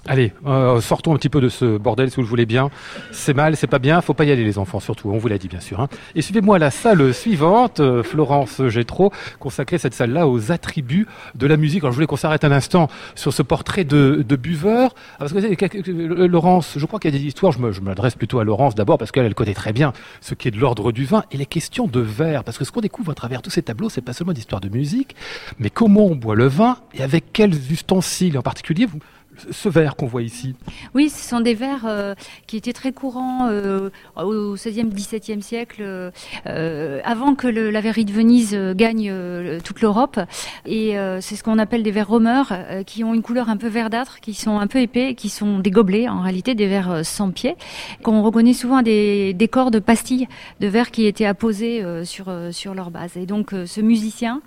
[0.08, 2.72] Allez, euh, sortons un petit peu de ce bordel si vous le voulez bien.
[3.12, 5.38] C'est mal, c'est pas bien, faut pas y aller les enfants surtout, on vous l'a
[5.38, 5.80] dit bien sûr.
[5.80, 5.90] hein.
[6.16, 11.56] Et suivez-moi la salle suivante, euh, Florence Gétro, consacrée cette salle-là aux attributs de la
[11.56, 11.84] musique.
[11.84, 14.96] Alors je voulais qu'on s'arrête un instant sur ce portrait de, buveur.
[14.96, 18.40] Ah, Parce que euh, Laurence, je crois qu'il y a des histoires, je m'adresse plutôt
[18.40, 21.06] à Laurence d'abord parce qu'elle elle connaît très bien ce qui est de l'ordre du
[21.06, 22.44] vin et les questions de verre.
[22.44, 24.70] Parce que ce qu'on découvre à travers tous ces tableaux, c'est pas seulement d'histoire de
[24.70, 25.16] musique,
[25.60, 29.00] mais comment on boit le vin et avec quels ustensiles en particulier vous,
[29.50, 30.56] ce verre qu'on voit ici.
[30.94, 32.16] Oui, ce sont des verres euh,
[32.48, 36.12] qui étaient très courants euh, au XVIe, XVIIe siècle, euh,
[36.48, 40.20] euh, avant que le- la verrerie de Venise euh, gagne euh, toute l'Europe.
[40.66, 42.54] Et c'est ce qu'on appelle des verres romeurs,
[42.86, 45.72] qui ont une couleur un peu verdâtre, qui sont un peu épais, qui sont des
[45.72, 47.56] gobelets, en réalité des verres sans pied,
[48.04, 50.28] qu'on reconnaît souvent à des décors de pastilles
[50.60, 53.18] de verre qui étaient apposés sur, sur leur base.
[53.18, 54.42] Et donc ce musicien,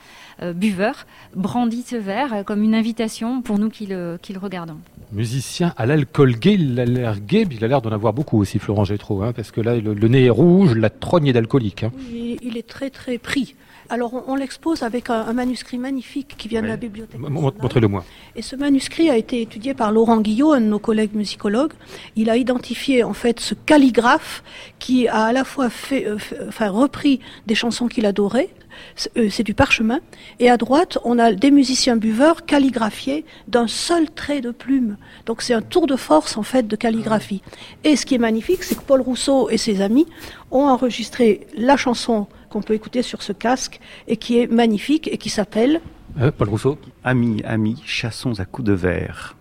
[0.53, 4.77] buveur, brandit ce verre euh, comme une invitation pour nous qui le, qui le regardons.
[5.13, 8.41] Musicien à l'alcool gay, il a l'air gay, mais il a l'air d'en avoir beaucoup
[8.41, 11.33] aussi, Florent Gétro, hein, parce que là, le, le nez est rouge, la trogne est
[11.33, 11.85] d'alcoolique.
[11.85, 11.93] Hein.
[12.11, 13.55] Il, il est très très pris.
[13.91, 17.17] Alors on, on l'expose avec un, un manuscrit magnifique qui vient de la bibliothèque.
[17.17, 17.53] M- nationale.
[17.61, 18.03] Montrez-le moi.
[18.35, 21.75] Et ce manuscrit a été étudié par Laurent Guillot, un de nos collègues musicologues.
[22.17, 24.43] Il a identifié en fait ce calligraphe
[24.79, 28.49] qui a à la fois fait, euh, fait- enfin repris des chansons qu'il adorait.
[28.97, 30.01] C'est euh, c'est du parchemin.
[30.39, 34.97] Et à droite, on a des musiciens buveurs calligraphiés d'un seul trait de plume.
[35.27, 37.43] Donc c'est un tour de force en fait de calligraphie.
[37.85, 40.07] Et ce qui est magnifique, c'est que Paul Rousseau et ses amis
[40.51, 45.19] ont enregistré la chanson qu'on peut écouter sur ce casque et qui est magnifique et
[45.19, 45.81] qui s'appelle
[46.21, 49.35] Hein, Paul Rousseau Amis, amis, chassons à coups de verre.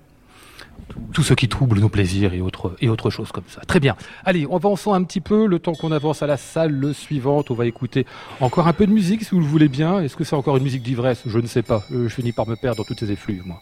[1.13, 3.61] Tout ce qui trouble nos plaisirs et autres, choses comme ça.
[3.61, 3.95] Très bien.
[4.25, 5.45] Allez, on avançons un petit peu.
[5.45, 8.05] Le temps qu'on avance à la salle suivante, on va écouter
[8.39, 9.99] encore un peu de musique, si vous le voulez bien.
[9.99, 11.23] Est-ce que c'est encore une musique d'ivresse?
[11.25, 11.83] Je ne sais pas.
[11.91, 13.61] Euh, je finis par me perdre dans toutes ces effluves, moi.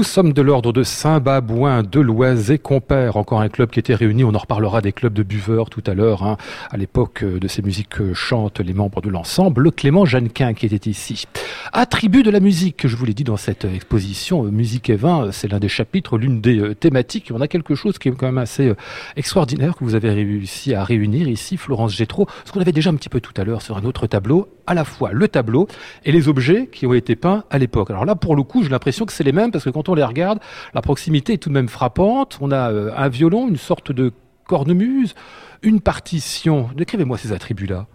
[0.00, 4.24] Nous sommes de l'ordre de Saint-Babouin, Deloise et Compère, encore un club qui était réuni.
[4.24, 6.22] On en reparlera des clubs de buveurs tout à l'heure.
[6.22, 6.38] Hein.
[6.70, 10.88] À l'époque de ces musiques que chantent les membres de l'ensemble, Clément Jeannequin qui était
[10.88, 11.26] ici.
[11.74, 15.30] Attribut de la musique, je vous l'ai dit dans cette exposition, euh, Musique et vin,
[15.32, 17.30] c'est l'un des chapitres, l'une des euh, thématiques.
[17.34, 18.76] On a quelque chose qui est quand même assez euh,
[19.16, 22.94] extraordinaire que vous avez réussi à réunir ici, Florence Gétro, ce qu'on avait déjà un
[22.94, 25.68] petit peu tout à l'heure sur un autre tableau, à la fois le tableau
[26.04, 27.90] et les objets qui ont été peints à l'époque.
[27.90, 29.89] Alors là, pour le coup, j'ai l'impression que c'est les mêmes parce que quand on
[29.94, 30.40] les regarde,
[30.74, 32.38] la proximité est tout de même frappante.
[32.40, 34.12] On a un violon, une sorte de
[34.46, 35.14] cornemuse,
[35.62, 36.70] une partition.
[36.74, 37.86] Décrivez-moi ces attributs-là.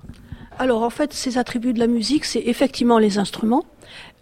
[0.58, 3.66] Alors en fait, ces attributs de la musique, c'est effectivement les instruments,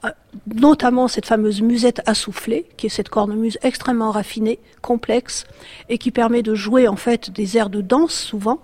[0.03, 0.09] euh,
[0.55, 5.45] notamment cette fameuse musette à souffler, qui est cette cornemuse extrêmement raffinée, complexe,
[5.89, 8.59] et qui permet de jouer en fait des airs de danse souvent,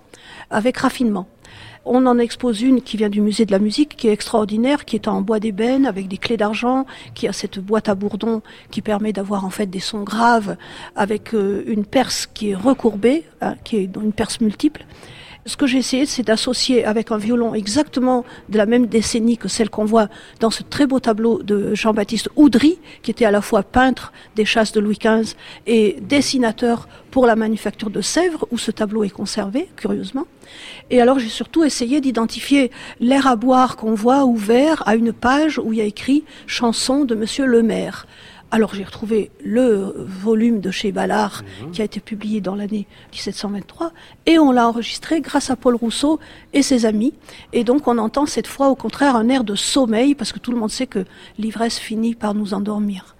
[0.50, 1.28] avec raffinement.
[1.86, 4.96] On en expose une qui vient du musée de la musique, qui est extraordinaire, qui
[4.96, 8.82] est en bois d'ébène avec des clés d'argent, qui a cette boîte à bourdon qui
[8.82, 10.56] permet d'avoir en fait des sons graves
[10.94, 14.84] avec euh, une perce qui est recourbée, hein, qui est une perce multiple.
[15.46, 19.48] Ce que j'ai essayé, c'est d'associer avec un violon exactement de la même décennie que
[19.48, 23.40] celle qu'on voit dans ce très beau tableau de Jean-Baptiste Oudry, qui était à la
[23.40, 25.34] fois peintre des chasses de Louis XV
[25.66, 30.26] et dessinateur pour la manufacture de Sèvres, où ce tableau est conservé, curieusement.
[30.90, 32.70] Et alors j'ai surtout essayé d'identifier
[33.00, 37.06] l'air à boire qu'on voit ouvert à une page où il y a écrit chanson
[37.06, 38.06] de Monsieur le maire.
[38.52, 41.70] Alors j'ai retrouvé le volume de chez Ballard Mhm.
[41.70, 43.92] qui a été publié dans l'année 1723
[44.26, 46.18] et on l'a enregistré grâce à Paul Rousseau
[46.52, 47.14] et ses amis.
[47.52, 50.50] Et donc on entend cette fois au contraire un air de sommeil parce que tout
[50.50, 51.04] le monde sait que
[51.38, 53.14] l'ivresse finit par nous endormir.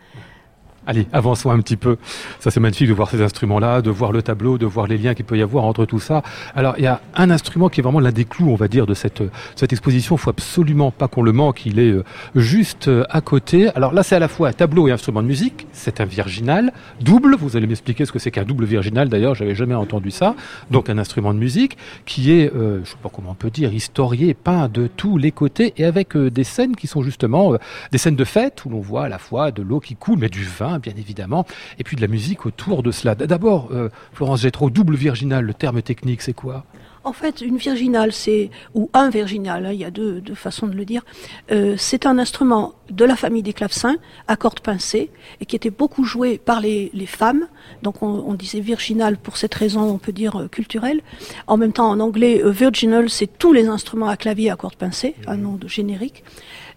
[0.87, 1.99] Allez, avançons un petit peu.
[2.39, 5.13] Ça, c'est magnifique de voir ces instruments-là, de voir le tableau, de voir les liens
[5.13, 6.23] qu'il peut y avoir entre tout ça.
[6.57, 8.87] Alors, il y a un instrument qui est vraiment l'un des clous, on va dire,
[8.87, 9.23] de cette,
[9.71, 10.17] exposition.
[10.17, 11.67] Il faut absolument pas qu'on le manque.
[11.67, 12.03] Il est euh,
[12.35, 13.69] juste euh, à côté.
[13.77, 15.67] Alors là, c'est à la fois un tableau et instrument de musique.
[15.73, 16.73] C'est un virginal
[17.03, 17.37] double.
[17.37, 19.11] Vous allez m'expliquer ce que c'est qu'un double virginal.
[19.11, 20.35] D'ailleurs, j'avais jamais entendu ça.
[20.71, 21.77] Donc, un instrument de musique
[22.07, 25.31] qui est, euh, je sais pas comment on peut dire, historié, peint de tous les
[25.31, 27.53] côtés et avec euh, des scènes qui sont justement
[27.93, 30.31] des scènes de fête où l'on voit à la fois de l'eau qui coule, mais
[30.31, 31.47] du vin, bien évidemment,
[31.79, 33.15] et puis de la musique autour de cela.
[33.15, 36.65] D'abord, euh, Florence Gétro, double virginal, le terme technique, c'est quoi?
[37.03, 40.67] En fait, une virginale, c'est ou un virginal, hein, il y a deux, deux façons
[40.67, 41.03] de le dire.
[41.51, 43.97] euh, c'est un instrument de la famille des clavecins
[44.29, 45.11] à cordes pincées
[45.41, 47.47] et qui était beaucoup joué par les, les femmes.
[47.83, 51.01] Donc, on, on disait virginal pour cette raison, on peut dire euh, culturelle.
[51.47, 54.77] En même temps, en anglais, euh, virginal, c'est tous les instruments à clavier à cordes
[54.77, 56.23] pincées, un nom de générique.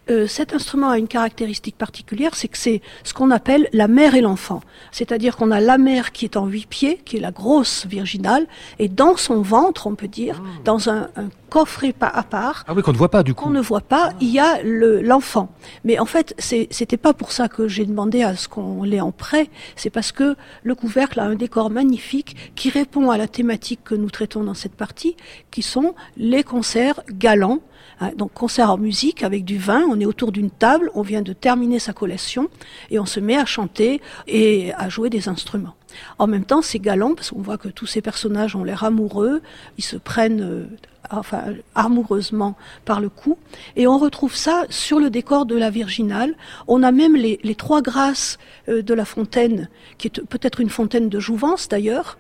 [0.10, 4.16] Euh, cet instrument a une caractéristique particulière, c'est que c'est ce qu'on appelle la mère
[4.16, 4.62] et l'enfant.
[4.92, 8.46] C'est-à-dire qu'on a la mère qui est en huit pieds, qui est la grosse virginale,
[8.80, 12.74] et dans son ventre, on peut dire, dans un, un coffret pas à part, Ah
[12.74, 13.46] oui, qu'on ne voit pas du coup.
[13.46, 15.50] qu'on ne voit pas, il y a le- l'enfant.
[15.86, 19.12] Mais en fait, c'était pas pour ça que j'ai demandé à ce qu'on l'ait en
[19.14, 19.50] prêt.
[19.78, 23.96] C'est parce que le couvercle a un décor magnifique qui répond à la thématique que
[23.96, 25.16] nous traitons dans cette partie,
[25.50, 27.60] qui sont les concerts galants.
[28.00, 31.22] Hein, donc concert en musique avec du vin, on est autour d'une table, on vient
[31.22, 32.50] de terminer sa collation
[32.92, 35.76] et on se met à chanter et à jouer des instruments.
[36.18, 39.42] En même temps, c'est galant parce qu'on voit que tous ces personnages ont l'air amoureux,
[39.78, 40.66] ils se prennent euh,
[41.12, 41.44] enfin
[41.76, 43.38] amoureusement par le cou
[43.76, 46.36] et on retrouve ça sur le décor de la Virginale.
[46.68, 48.38] On a même les, les trois grâces
[48.70, 52.18] euh, de la fontaine qui est peut-être une fontaine de jouvence d'ailleurs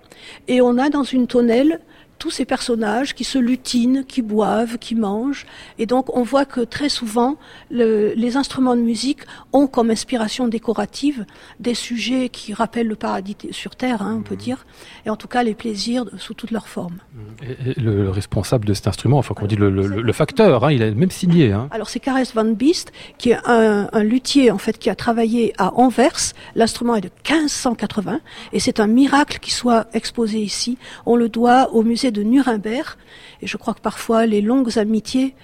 [0.48, 1.80] et on a dans une tonnelle
[2.20, 5.46] tous ces personnages qui se lutinent, qui boivent, qui mangent.
[5.78, 7.36] Et donc on voit que très souvent,
[7.70, 9.20] le- les instruments de musique
[9.52, 11.26] ont comme inspiration décorative
[11.60, 14.66] des sujets qui rappellent le paradis sur Terre, hein, on peut dire,
[15.06, 16.98] et en tout cas les plaisirs sous toutes leurs formes.
[17.42, 20.82] Et- et le, le responsable de cet instrument, enfin qu'on dit le, facteur, hein, il
[20.84, 21.52] a même signé.
[21.52, 21.68] Hein.
[21.72, 25.54] Alors c'est Karès van Beest, qui est un, un luthier en fait qui a travaillé
[25.58, 26.34] à Anvers.
[26.56, 28.20] L'instrument est de 1580
[28.54, 30.78] et c'est un miracle qu'il soit exposé ici.
[31.06, 32.96] On le doit au musée de Nuremberg
[33.42, 35.36] et je crois que parfois les longues amitiés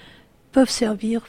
[0.52, 1.22] peuvent servir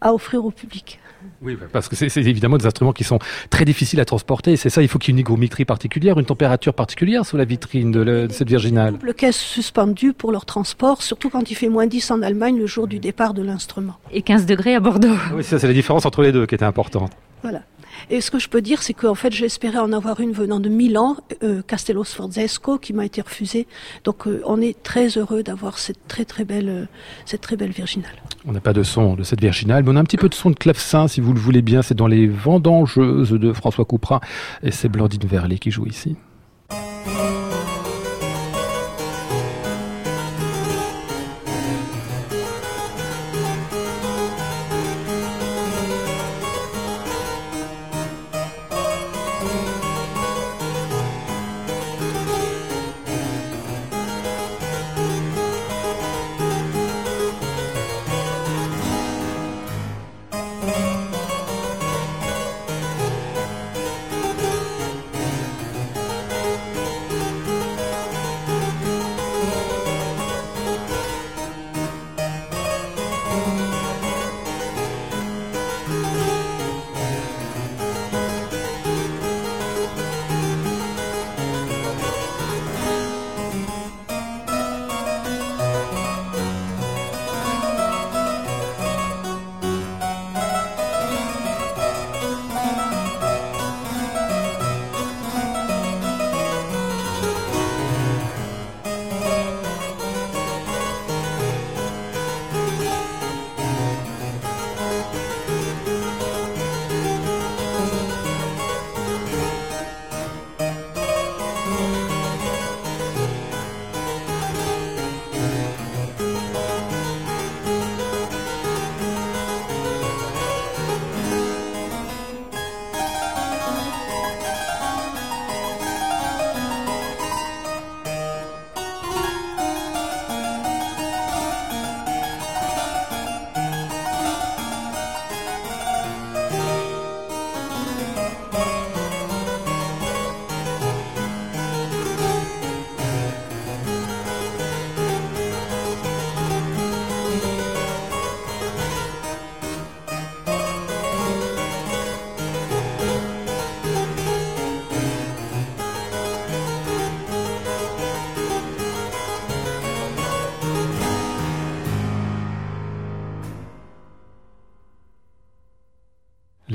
[0.00, 0.98] à offrir au public.
[1.40, 3.18] Oui, bah, parce que c'est évidemment des instruments qui sont
[3.50, 4.56] très difficiles à transporter.
[4.56, 7.44] C'est ça, il faut qu'il y ait une hygrométrie particulière, une température particulière sous la
[7.44, 8.94] vitrine de, cette virginale.
[8.94, 12.66] Double caisse suspendue pour leur transport, surtout quand il fait moins 10 en Allemagne le
[12.66, 13.94] jour du départ de l'instrument.
[14.12, 15.16] Et 15 degrés à Bordeaux.
[15.34, 17.12] Oui, ça c'est la différence entre les deux qui était importante.
[17.42, 17.62] Voilà.
[18.10, 20.68] Et ce que je peux dire, c'est qu'en fait, j'espérais en avoir une venant de
[20.68, 23.66] Milan, euh, Castello Sforzesco, qui m'a été refusée.
[24.04, 26.84] Donc, euh, on est très heureux d'avoir cette très très belle, euh,
[27.24, 28.14] cette très belle virginale.
[28.46, 30.34] On n'a pas de son de cette virginale, mais on a un petit peu de
[30.34, 31.82] son de clavecin, si vous le voulez bien.
[31.82, 34.20] C'est dans les Vendangeuses de François Couperin.
[34.62, 36.16] Et c'est Blandine Verlet qui joue ici.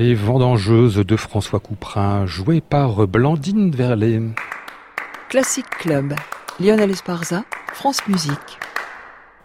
[0.07, 4.21] Les vendangeuses de François Couperin, jouées par Blandine Verlet.
[5.27, 6.13] Classic Club,
[6.61, 7.43] Lionel Esparza,
[7.73, 8.57] France Musique.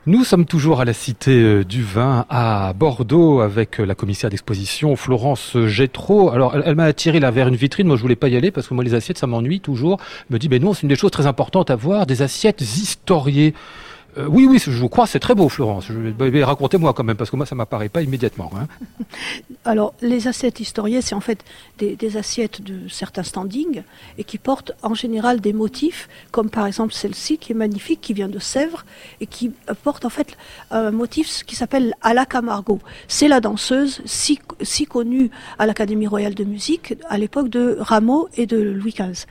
[0.06, 4.30] Nous sommes toujours à la Cité euh, du Vin à Bordeaux avec euh, la commissaire
[4.30, 6.30] d'exposition Florence Gétro.
[6.30, 8.52] Alors elle, elle m'a attiré là vers une vitrine, moi je voulais pas y aller
[8.52, 9.98] parce que moi les assiettes ça m'ennuie toujours.
[10.30, 12.60] Elle me dit mais non c'est une des choses très importantes à voir, des assiettes
[12.60, 13.52] historiées.
[14.18, 15.86] Euh, oui, oui, je vous crois, c'est très beau, Florence.
[16.42, 18.50] Racontez-moi quand même, parce que moi, ça m'apparaît pas immédiatement.
[18.56, 18.66] hein.
[19.64, 21.44] Alors, les assiettes historiées, c'est en fait
[21.78, 23.82] des, assiettes de certains standings
[24.18, 28.12] et qui portent en général des motifs, comme par exemple celle-ci qui est magnifique, qui
[28.12, 28.84] vient de Sèvres
[29.20, 30.36] et qui euh, porte en fait
[30.70, 32.80] un motif qui s'appelle Ala Camargo.
[33.08, 38.28] C'est la danseuse si, si connue à l'Académie royale de musique à l'époque de Rameau
[38.36, 39.26] et de Louis XV.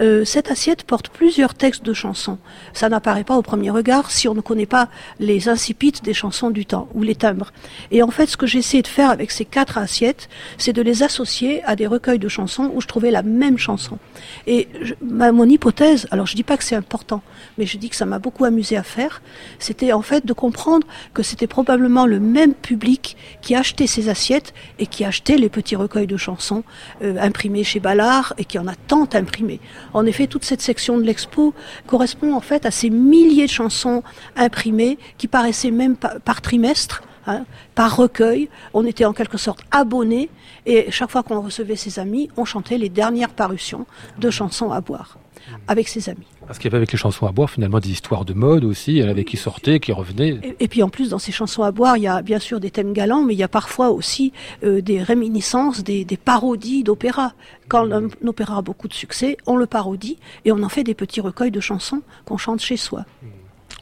[0.00, 2.38] Euh, cette assiette porte plusieurs textes de chansons.
[2.74, 6.50] Ça n'apparaît pas au premier regard si on ne connaît pas les incipites des chansons
[6.50, 7.52] du temps ou les timbres.
[7.90, 10.82] Et en fait, ce que j'ai essayé de faire avec ces quatre assiettes, c'est de
[10.82, 13.98] les associer à des recueils de chansons où je trouvais la même chanson.
[14.46, 14.68] Et
[15.02, 17.22] ma, mon hypothèse, alors je dis pas que c'est important,
[17.56, 19.22] mais je dis que ça m'a beaucoup amusé à faire,
[19.58, 24.52] c'était en fait de comprendre que c'était probablement le même public qui achetait ces assiettes
[24.78, 26.62] et qui achetait les petits recueils de chansons
[27.02, 29.60] euh, imprimés chez Ballard et qui en a tant imprimé.
[29.94, 31.54] En effet, toute cette section de l'expo
[31.86, 34.02] correspond en fait à ces milliers de chansons
[34.36, 37.02] imprimées qui paraissaient même par, trimestre.
[37.26, 37.44] hein,
[37.74, 40.28] par recueil, on était en quelque sorte abonnés
[40.66, 43.86] et chaque fois qu'on recevait ses amis, on chantait les dernières parutions
[44.18, 45.18] de chansons à boire
[45.66, 46.26] avec ses amis.
[46.46, 48.92] Parce qu'il y avait avec les chansons à boire finalement des histoires de mode aussi,
[48.92, 50.38] il y en avait qui sortaient, qui revenaient.
[50.42, 52.60] Et, et puis en plus, dans ces chansons à boire, il y a bien sûr
[52.60, 54.32] des thèmes galants, mais il y a parfois aussi
[54.64, 57.32] euh, des réminiscences, des, des parodies d'opéra.
[57.68, 60.84] Quand un, un opéra a beaucoup de succès, on le parodie et on en fait
[60.84, 63.04] des petits recueils de chansons qu'on chante chez soi.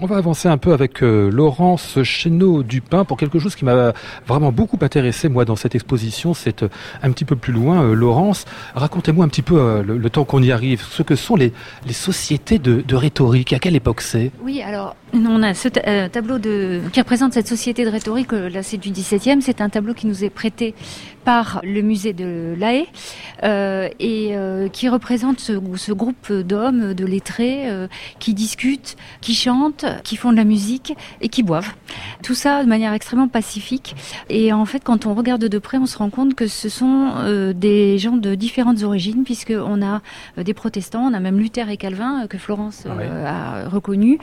[0.01, 3.93] On va avancer un peu avec euh, Laurence Chénaud-Dupin pour quelque chose qui m'a
[4.29, 6.35] vraiment beaucoup intéressé, moi, dans cette exposition.
[6.35, 6.69] C'est euh,
[7.03, 7.83] un petit peu plus loin.
[7.83, 8.45] Euh, Laurence,
[8.77, 11.53] racontez-moi un petit peu, le, temps qu'on y arrive, ce que sont les,
[11.91, 13.53] sociétés de, rhétorique.
[13.53, 14.31] À quelle époque c'est?
[14.41, 18.63] Oui, alors on a ce ta- tableau de, qui représente cette société de rhétorique, là
[18.63, 20.75] c'est du 17e, c'est un tableau qui nous est prêté
[21.29, 22.87] par le musée de La Haye
[23.45, 27.87] euh, et euh, qui représente ce, ce groupe d'hommes, de lettrés, euh,
[28.18, 31.74] qui discutent, qui chantent, qui font de la musique et qui boivent.
[32.22, 33.95] Tout ça de manière extrêmement pacifique.
[34.31, 37.11] Et en fait, quand on regarde de près, on se rend compte que ce sont
[37.55, 40.01] des gens de différentes origines, puisqu'on a
[40.43, 44.18] des protestants, on a même Luther et Calvin, que Florence Ah a reconnu.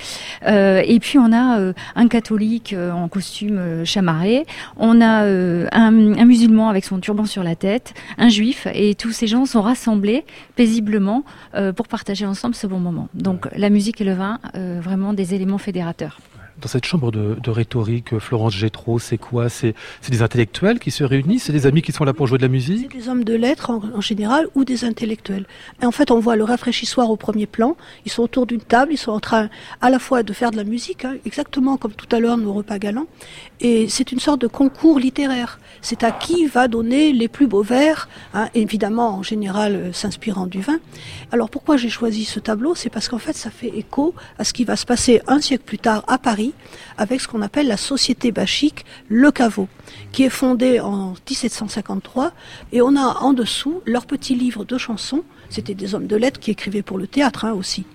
[0.47, 4.45] Et puis on a un catholique en costume chamarré,
[4.77, 9.11] on a un, un musulman avec son turban sur la tête, un juif, et tous
[9.11, 10.25] ces gens sont rassemblés
[10.55, 11.23] paisiblement
[11.53, 13.09] euh, pour partager ensemble ce bon moment.
[13.13, 16.19] Donc la musique et le vin, euh, vraiment des éléments fédérateurs.
[16.61, 19.49] Dans cette chambre de, de rhétorique, Florence Gétro, c'est quoi?
[19.49, 21.43] C'est c'est des intellectuels qui se réunissent?
[21.43, 23.33] C'est des amis qui sont là pour jouer de la C'est musique des hommes de
[23.33, 25.47] lettres en, en général ou des intellectuels.
[25.81, 27.75] Et en fait, on voit le rafraîchissoir au premier plan.
[28.05, 29.49] Ils sont autour d'une table, ils sont en train
[29.81, 32.53] à la fois de faire de la musique, hein, exactement comme tout à l'heure nos
[32.53, 33.07] repas galants.
[33.61, 35.59] Et c'est une sorte de concours littéraire.
[35.81, 40.47] C'est à qui va donner les plus beaux vers, hein, évidemment en général euh, s'inspirant
[40.47, 40.79] du vin.
[41.31, 42.75] Alors pourquoi j'ai choisi ce tableau?
[42.75, 45.63] C'est parce qu'en fait ça fait écho à ce qui va se passer un siècle
[45.63, 46.53] plus tard à Paris
[46.97, 49.67] avec ce qu'on appelle la Société bachique Le Caveau,
[50.11, 52.31] qui est fondée en 1753
[52.71, 55.23] et on a en dessous leur petit livre de chansons.
[55.49, 57.85] C'était des hommes de lettres qui écrivaient pour le théâtre hein, aussi.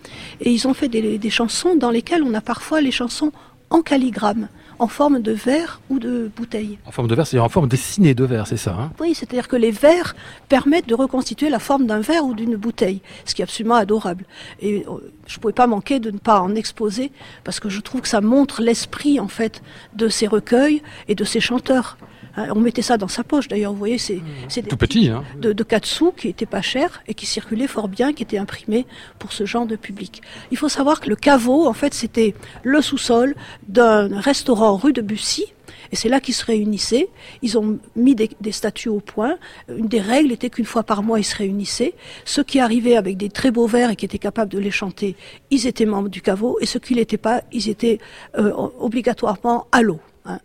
[0.41, 3.33] Et ils ont fait des, des chansons dans lesquelles on a parfois les chansons
[3.71, 4.49] en calligramme,
[4.81, 6.79] en forme de verre ou de bouteille.
[6.87, 8.91] En forme de verre, c'est-à-dire en forme dessinée de verre, c'est ça hein?
[8.99, 10.17] Oui, c'est-à-dire que les verres
[10.49, 14.25] permettent de reconstituer la forme d'un verre ou d'une bouteille, ce qui est absolument adorable.
[14.61, 17.13] Et euh, je ne pouvais pas manquer de ne pas en exposer,
[17.45, 19.63] parce que je trouve que ça montre l'esprit, en fait,
[19.95, 21.99] de ces recueils et de ces chanteurs.
[22.37, 24.21] Hein, on mettait ça dans sa poche, d'ailleurs, vous voyez, c'est
[24.55, 27.67] des Tout petit, hein de, de 4 sous qui étaient pas chers et qui circulaient
[27.67, 28.87] fort bien, qui étaient imprimés
[29.19, 30.23] pour ce genre de public.
[30.51, 33.35] Il faut savoir que le caveau, en fait, c'était le sous-sol
[33.69, 35.47] d'un restaurant rue de Bussy.
[35.93, 37.09] Et c'est là qu'ils se réunissaient.
[37.43, 39.39] Ils ont mis des, des statuts au point.
[39.69, 41.95] Une des règles était qu'une fois par mois, ils se réunissaient.
[42.25, 45.17] Ceux qui arrivaient avec des très beaux vers et qui étaient capables de les chanter,
[45.51, 46.59] ils étaient membres du caveau.
[46.61, 47.99] Et ceux qui l'étaient pas, ils étaient
[48.39, 50.01] euh, obligatoirement à l'eau.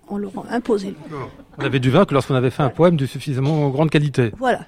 [0.09, 1.17] On leur imposait l'eau.
[1.57, 4.31] On avait du vin que lorsqu'on avait fait un poème de suffisamment grande qualité.
[4.37, 4.61] Voilà.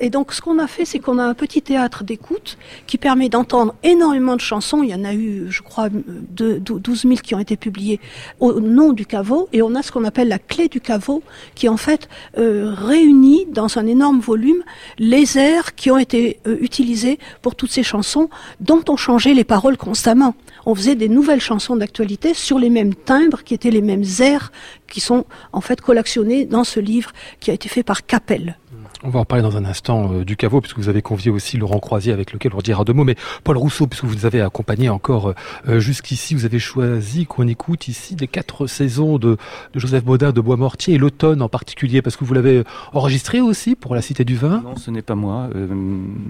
[0.00, 3.28] Et donc, ce qu'on a fait, c'est qu'on a un petit théâtre d'écoute qui permet
[3.28, 4.82] d'entendre énormément de chansons.
[4.82, 8.00] Il y en a eu, je crois, de, 12 000 qui ont été publiées
[8.40, 9.48] au nom du caveau.
[9.52, 11.22] Et on a ce qu'on appelle la clé du caveau,
[11.54, 12.08] qui en fait
[12.38, 14.62] euh, réunit dans un énorme volume
[14.98, 18.28] les airs qui ont été euh, utilisés pour toutes ces chansons,
[18.60, 20.34] dont on changeait les paroles constamment.
[20.66, 24.52] On faisait des nouvelles chansons d'actualité sur les mêmes timbres, qui étaient les mêmes airs
[24.88, 28.58] qui sont en fait collectionnés dans ce livre qui a été fait par Capel.
[29.06, 31.58] On va en parler dans un instant euh, du caveau, puisque vous avez convié aussi
[31.58, 33.04] Laurent Croisier, avec lequel on dira deux mots.
[33.04, 35.34] Mais Paul Rousseau, puisque vous nous avez accompagné encore euh,
[35.68, 39.36] euh, jusqu'ici, vous avez choisi qu'on écoute ici des quatre saisons de,
[39.74, 43.94] Joseph Baudin de Bois-Mortier, et l'automne en particulier, parce que vous l'avez enregistré aussi pour
[43.94, 44.62] la Cité du Vin.
[44.64, 45.50] Non, ce n'est pas moi.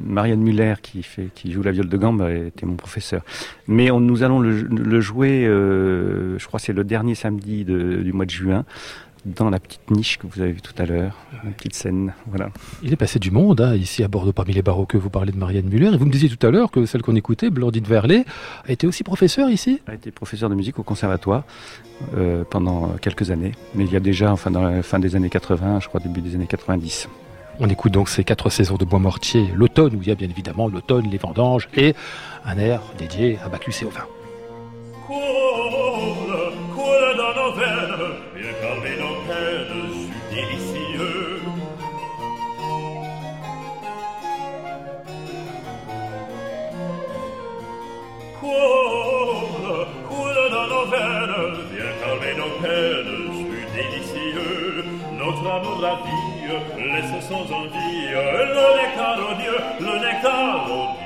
[0.05, 3.23] Marianne Muller, qui, joue la viole de gambe, était mon professeur.
[3.69, 8.31] Mais nous allons le, jouer, je crois que c'est le dernier samedi du mois de
[8.31, 8.65] juin,
[9.25, 12.13] dans la petite niche que vous avez vue tout à l'heure, une petite scène.
[12.27, 12.51] Voilà.
[12.83, 14.95] Il est passé du monde, hein, ici à Bordeaux, parmi les baroques.
[14.95, 17.17] Vous parlez de Marianne Muller, et vous me disiez tout à l'heure que celle qu'on
[17.17, 18.25] écoutait, Blandine Verlet,
[18.67, 19.81] a été aussi professeure ici.
[19.87, 21.45] a été professeur de musique au conservatoire
[22.17, 25.31] euh, pendant quelques années, mais il y a déjà, enfin dans la fin des années
[25.31, 27.09] 80, je crois début des années 90.
[27.61, 30.69] On écoute donc ces quatre saisons de Bois-Mortier, l'automne, où il y a bien évidemment
[30.69, 31.95] l'automne, les vendanges, et
[32.45, 34.07] un air dédié à Bacchus et au vin.
[35.07, 35.17] Coule,
[36.75, 38.34] coule dans nos veines,
[50.09, 54.85] Coule dans nos veines, bien calmer nos peines, jus délicieux.
[55.19, 56.35] Notre amour ravie,
[56.77, 61.04] laisse sans envie, le nectar odieux, le nectar odieux.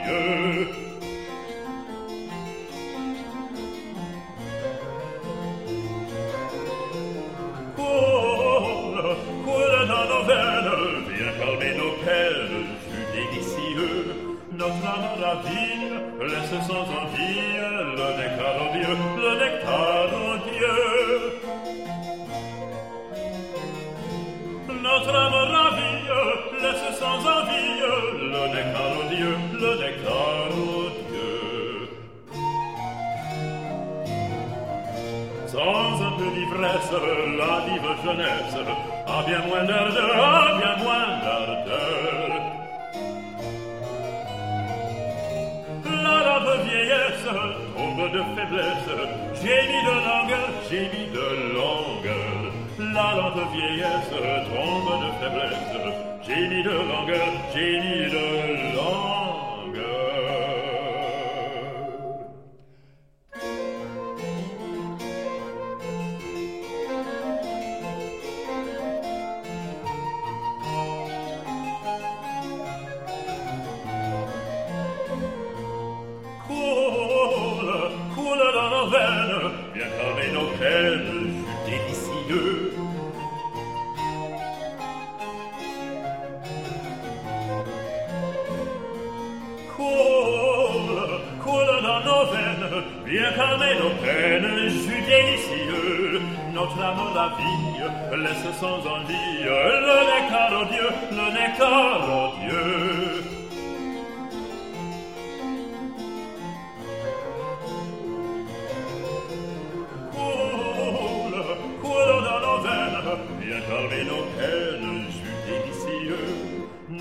[38.05, 38.57] Jeunesse
[39.07, 40.78] a bien moins d'ardeur, bien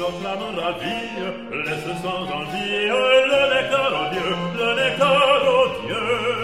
[0.07, 1.11] Notre âme ravie,
[1.65, 5.97] laisse sans envie le nectar odieux, le nectar odieux.
[6.19, 6.36] Notre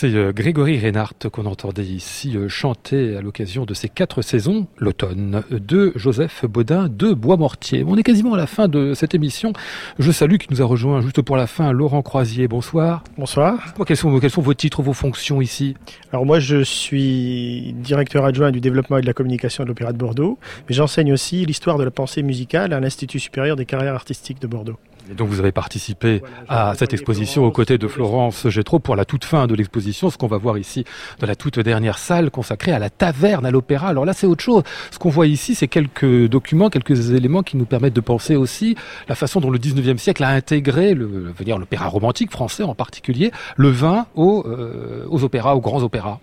[0.00, 4.68] C'est euh, Grégory Reinhardt qu'on entendait ici euh, chanter à l'occasion de ces quatre saisons,
[4.76, 7.82] l'automne, de Joseph Baudin de Bois-Mortier.
[7.84, 9.52] On est quasiment à la fin de cette émission.
[9.98, 12.46] Je salue qui nous a rejoint juste pour la fin, Laurent Croisier.
[12.46, 13.02] Bonsoir.
[13.16, 13.74] Bonsoir.
[13.88, 15.74] Quels sont, quels sont vos titres, vos fonctions ici
[16.12, 19.98] Alors moi je suis directeur adjoint du développement et de la communication de l'Opéra de
[19.98, 20.38] Bordeaux,
[20.68, 24.46] mais j'enseigne aussi l'histoire de la pensée musicale à l'Institut supérieur des carrières artistiques de
[24.46, 24.78] Bordeaux.
[25.10, 29.04] Et donc vous avez participé à cette exposition aux côtés de Florence Gétro pour la
[29.04, 30.84] toute fin de l'exposition, ce qu'on va voir ici
[31.18, 33.88] dans la toute dernière salle consacrée à la taverne à l'opéra.
[33.88, 34.62] Alors là c'est autre chose.
[34.90, 38.76] Ce qu'on voit ici c'est quelques documents, quelques éléments qui nous permettent de penser aussi
[39.08, 43.30] la façon dont le 19e siècle a intégré le, dire l'opéra romantique français en particulier,
[43.56, 46.20] le vin aux, euh, aux opéras, aux grands opéras.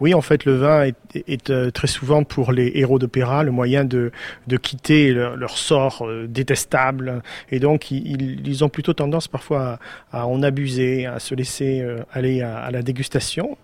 [0.00, 3.50] Oui, en fait, le vin est, est, euh, très souvent pour les héros d'opéra le
[3.50, 4.12] moyen de,
[4.46, 7.22] de quitter leur, leur sort euh, détestable.
[7.50, 9.78] Et donc, il, ils, ont plutôt tendance parfois
[10.12, 13.56] à, en abuser, à se laisser euh, aller à, la dégustation.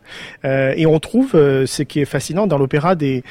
[0.45, 3.23] Euh, et on trouve, euh, ce qui est fascinant dans l'opéra, des,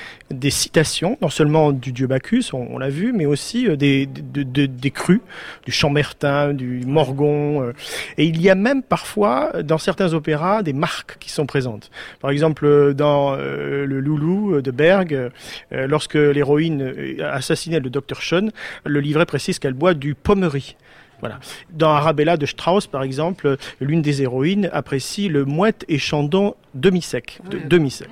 [0.49, 4.91] citations, non seulement du dieu Bacchus, on, l'a vu, mais aussi des, de- de- des
[4.91, 5.21] crus,
[5.65, 7.71] du Chambertin, du Morgon.
[8.17, 11.91] et il y a même parfois, dans certains opéras, des marques qui sont présentes.
[12.19, 15.31] Par exemple, dans le Loulou de Berg,
[15.71, 18.51] lorsque l'héroïne assassinait le docteur Schoen,
[18.85, 20.75] le livret précise qu'elle boit du pommery.
[21.21, 21.39] Voilà.
[21.71, 27.39] Dans Arabella de Strauss, par exemple, l'une des héroïnes apprécie le mouette et chandon demi-sec.
[27.49, 28.09] de- demi-sec.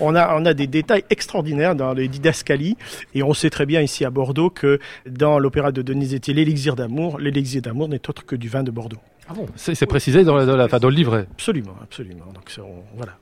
[0.00, 2.76] On a, on a des détails extraordinaires dans les didascalies
[3.14, 4.78] et on sait très bien ici à Bordeaux que
[5.08, 8.98] dans l'opéra de Donizetti, l'élixir d'amour, l'élixir d'amour n'est autre que du vin de Bordeaux.
[9.28, 11.26] Ah bon C'est c'est précisé dans, la- dans la- enfin, dans le livret.
[11.32, 12.26] Absolument, absolument.
[12.34, 13.12] Donc, on- voilà.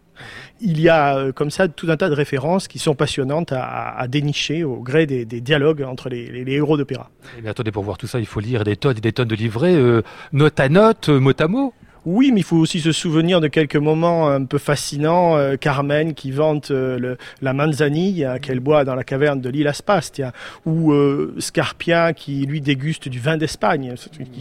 [0.61, 4.07] Il y a euh, comme ça tout un tas de références qui sont passionnantes à,
[4.09, 7.11] dénicher au gré des, dialogues entre les, les- les héros d'opéra.
[7.39, 9.29] Eh bien, attendez, pour voir tout ça, il faut lire des tonnes et des tonnes
[9.29, 10.03] de livrets, euh,
[10.33, 11.73] note à note, euh, mot à mot.
[12.07, 15.37] Oui, mais il faut aussi se souvenir de quelques moments un peu fascinants.
[15.37, 19.69] Euh, Carmen qui vante euh, le- la manzanilla qu'elle boit dans la caverne de l'île
[19.69, 20.33] Aspastia,
[20.67, 23.95] ou euh, Scarpia qui lui déguste du vin d'Espagne,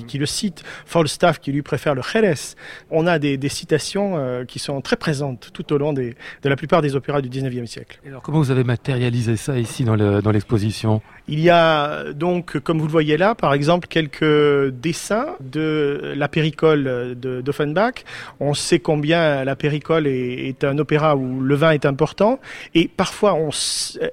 [0.07, 2.33] qui, le cite, Falstaff qui lui préfère le Jerez.
[2.91, 6.81] On a des, citations euh, qui sont très présentes tout au long de la plupart
[6.81, 7.99] des opéras du 19e siècle.
[8.05, 11.01] Alors, comment vous avez matérialisé ça ici dans l'exposition?
[11.27, 16.27] Il y a donc, comme vous le voyez là, par exemple, quelques dessins de la
[16.27, 18.03] péricole d'Offenbach.
[18.41, 22.39] On sait combien la péricole est, un opéra où le vin est important,
[22.75, 23.37] et parfois,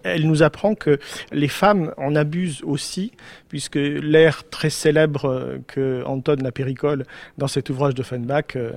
[0.05, 0.99] elle nous apprend que
[1.33, 3.13] les femmes en abusent aussi,
[3.49, 7.05] puisque l'air très célèbre que entonne la péricole
[7.39, 8.71] dans cet ouvrage d'Offenbach euh,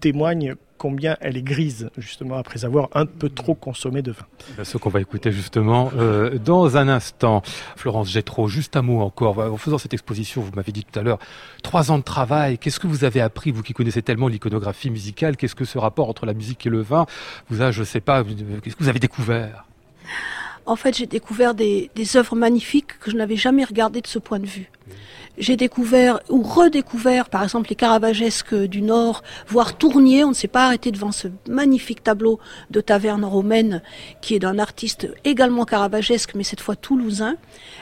[0.00, 4.24] témoigne combien elle est grise, justement, après avoir un peu trop consommé de vin.
[4.64, 7.42] Ce qu'on va écouter justement euh, dans un instant.
[7.76, 9.40] Florence Gétro, juste un mot encore.
[9.40, 11.18] En faisant cette exposition, vous m'avez dit tout à l'heure,
[11.62, 12.56] trois ans de travail.
[12.56, 15.36] Qu'est-ce que vous avez appris, vous qui connaissez tellement l'iconographie musicale?
[15.36, 17.04] Qu'est-ce que ce rapport entre la musique et le vin
[17.50, 19.66] vous a, je sais pas, qu'est-ce que vous avez découvert?
[20.66, 24.18] En fait, j'ai découvert des, des œuvres magnifiques que je n'avais jamais regardées de ce
[24.18, 24.70] point de vue.
[25.38, 30.22] J'ai découvert ou redécouvert, par exemple, les Caravagesques du Nord, voire Tournier.
[30.22, 32.38] On ne s'est pas arrêté devant ce magnifique tableau
[32.70, 33.80] de taverne romaine
[34.20, 37.36] qui est d'un artiste également caravagesque, mais cette fois toulousain.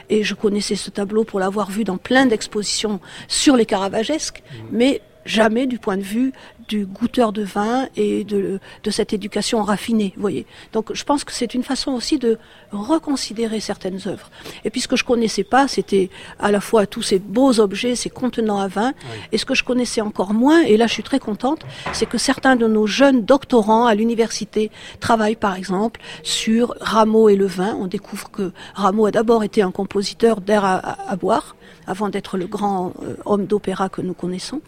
[0.09, 5.01] Et je connaissais ce tableau pour l'avoir vu dans plein d'expositions sur les Caravagesques, mais
[5.25, 6.31] jamais du point de vue
[6.67, 10.45] du goûteur de vin et de, de cette éducation raffinée, vous voyez.
[10.71, 12.37] Donc je pense que c'est une façon aussi de
[12.71, 14.29] reconsidérer certaines œuvres.
[14.63, 16.09] Et puis ce que je connaissais pas, c'était
[16.39, 18.93] à la fois tous ces beaux objets, ces contenants à vin,
[19.31, 21.61] et ce que je connaissais encore moins, et là je suis très contente,
[21.93, 27.35] c'est que certains de nos jeunes doctorants à l'université travaillent par exemple sur Rameau et
[27.35, 27.75] le vin.
[27.79, 31.55] On découvre que Rameau a d'abord été un compositeur d'air à, à- à boire,
[31.89, 34.61] avant d'être le grand euh, homme d'opéra que nous connaissons,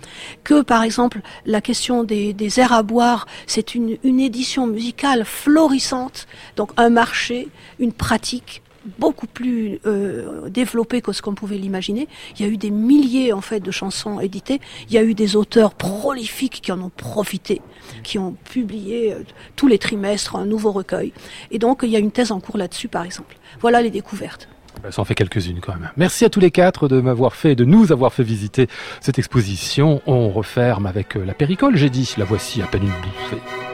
[0.43, 6.71] que par exemple la question des, airs à boire, c'est une, édition musicale florissante, donc
[6.77, 7.47] un marché,
[7.79, 8.61] une pratique
[8.97, 12.07] beaucoup plus euh, développée que ce qu'on pouvait l'imaginer.
[12.35, 14.59] Il y a eu des milliers en fait de chansons éditées.
[14.87, 17.61] Il y a eu des auteurs prolifiques qui en ont profité,
[18.03, 19.23] qui ont publié euh,
[19.55, 21.13] tous les trimestres un nouveau recueil.
[21.51, 23.37] Et donc il y a une thèse en cours là-dessus par exemple.
[23.59, 24.49] Voilà les découvertes.
[24.83, 25.91] Ben, Ça en fait quelques-unes quand même.
[25.97, 28.67] Merci à tous les quatre de m'avoir fait, de nous avoir fait visiter
[28.99, 30.01] cette exposition.
[30.05, 32.13] On referme avec euh, la péricole, j'ai dit.
[32.17, 33.70] La voici à peine une bouffée.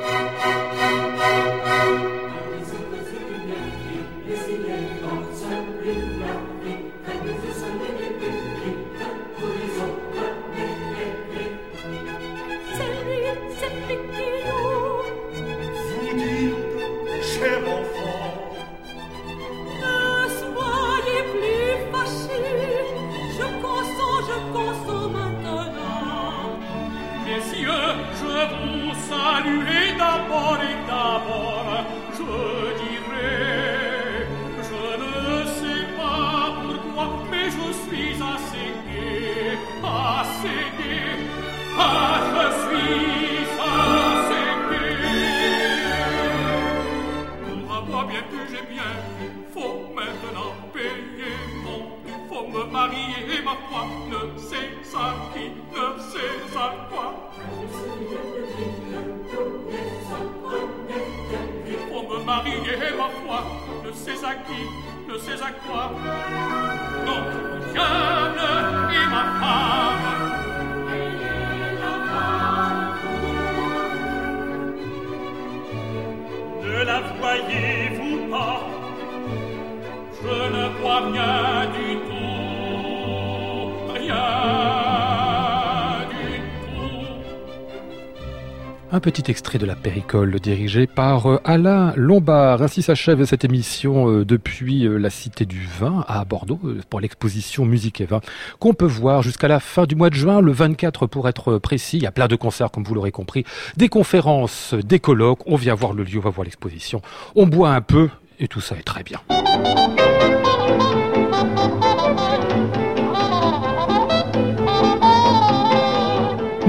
[88.98, 92.64] Un petit extrait de La Péricole dirigé par euh, Alain Lombard.
[92.64, 97.64] Ainsi s'achève cette émission euh, depuis euh, la Cité du Vin à Bordeaux pour l'exposition
[97.64, 98.22] Musique et Vin
[98.58, 101.98] qu'on peut voir jusqu'à la fin du mois de juin, le 24 pour être précis.
[101.98, 103.46] Il y a plein de concerts comme vous l'aurez compris,
[103.76, 105.42] des conférences, des colloques.
[105.46, 107.04] On vient voir le lieu, on va voir l'exposition.
[107.36, 109.22] On boit un peu et tout ça est très bien.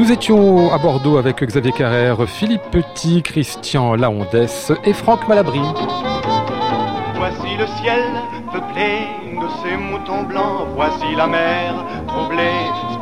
[0.08, 5.60] Nous étions à Bordeaux avec Xavier Carrère, Philippe Petit, Christian Laondès et Franck Malabry.
[7.16, 8.00] Voici le ciel
[8.50, 9.04] peuplé
[9.38, 10.66] de ces moutons blancs.
[10.74, 11.74] Voici la mer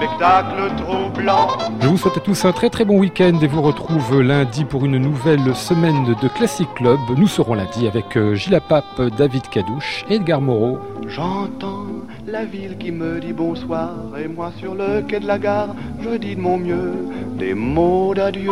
[0.07, 1.49] spectacle troublant.
[1.81, 4.85] Je vous souhaite à tous un très très bon week-end et vous retrouve lundi pour
[4.85, 6.99] une nouvelle semaine de Classic Club.
[7.17, 10.79] Nous serons lundi avec euh, Gilles Pape, David Cadouche et Edgar Moreau.
[11.07, 11.87] J'entends
[12.27, 16.11] la ville qui me dit bonsoir et moi sur le quai de la gare, je
[16.17, 16.95] dis de mon mieux
[17.39, 18.51] des mots d'adieu.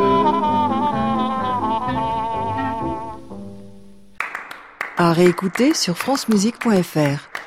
[4.96, 7.43] À réécouter sur francemusique.fr.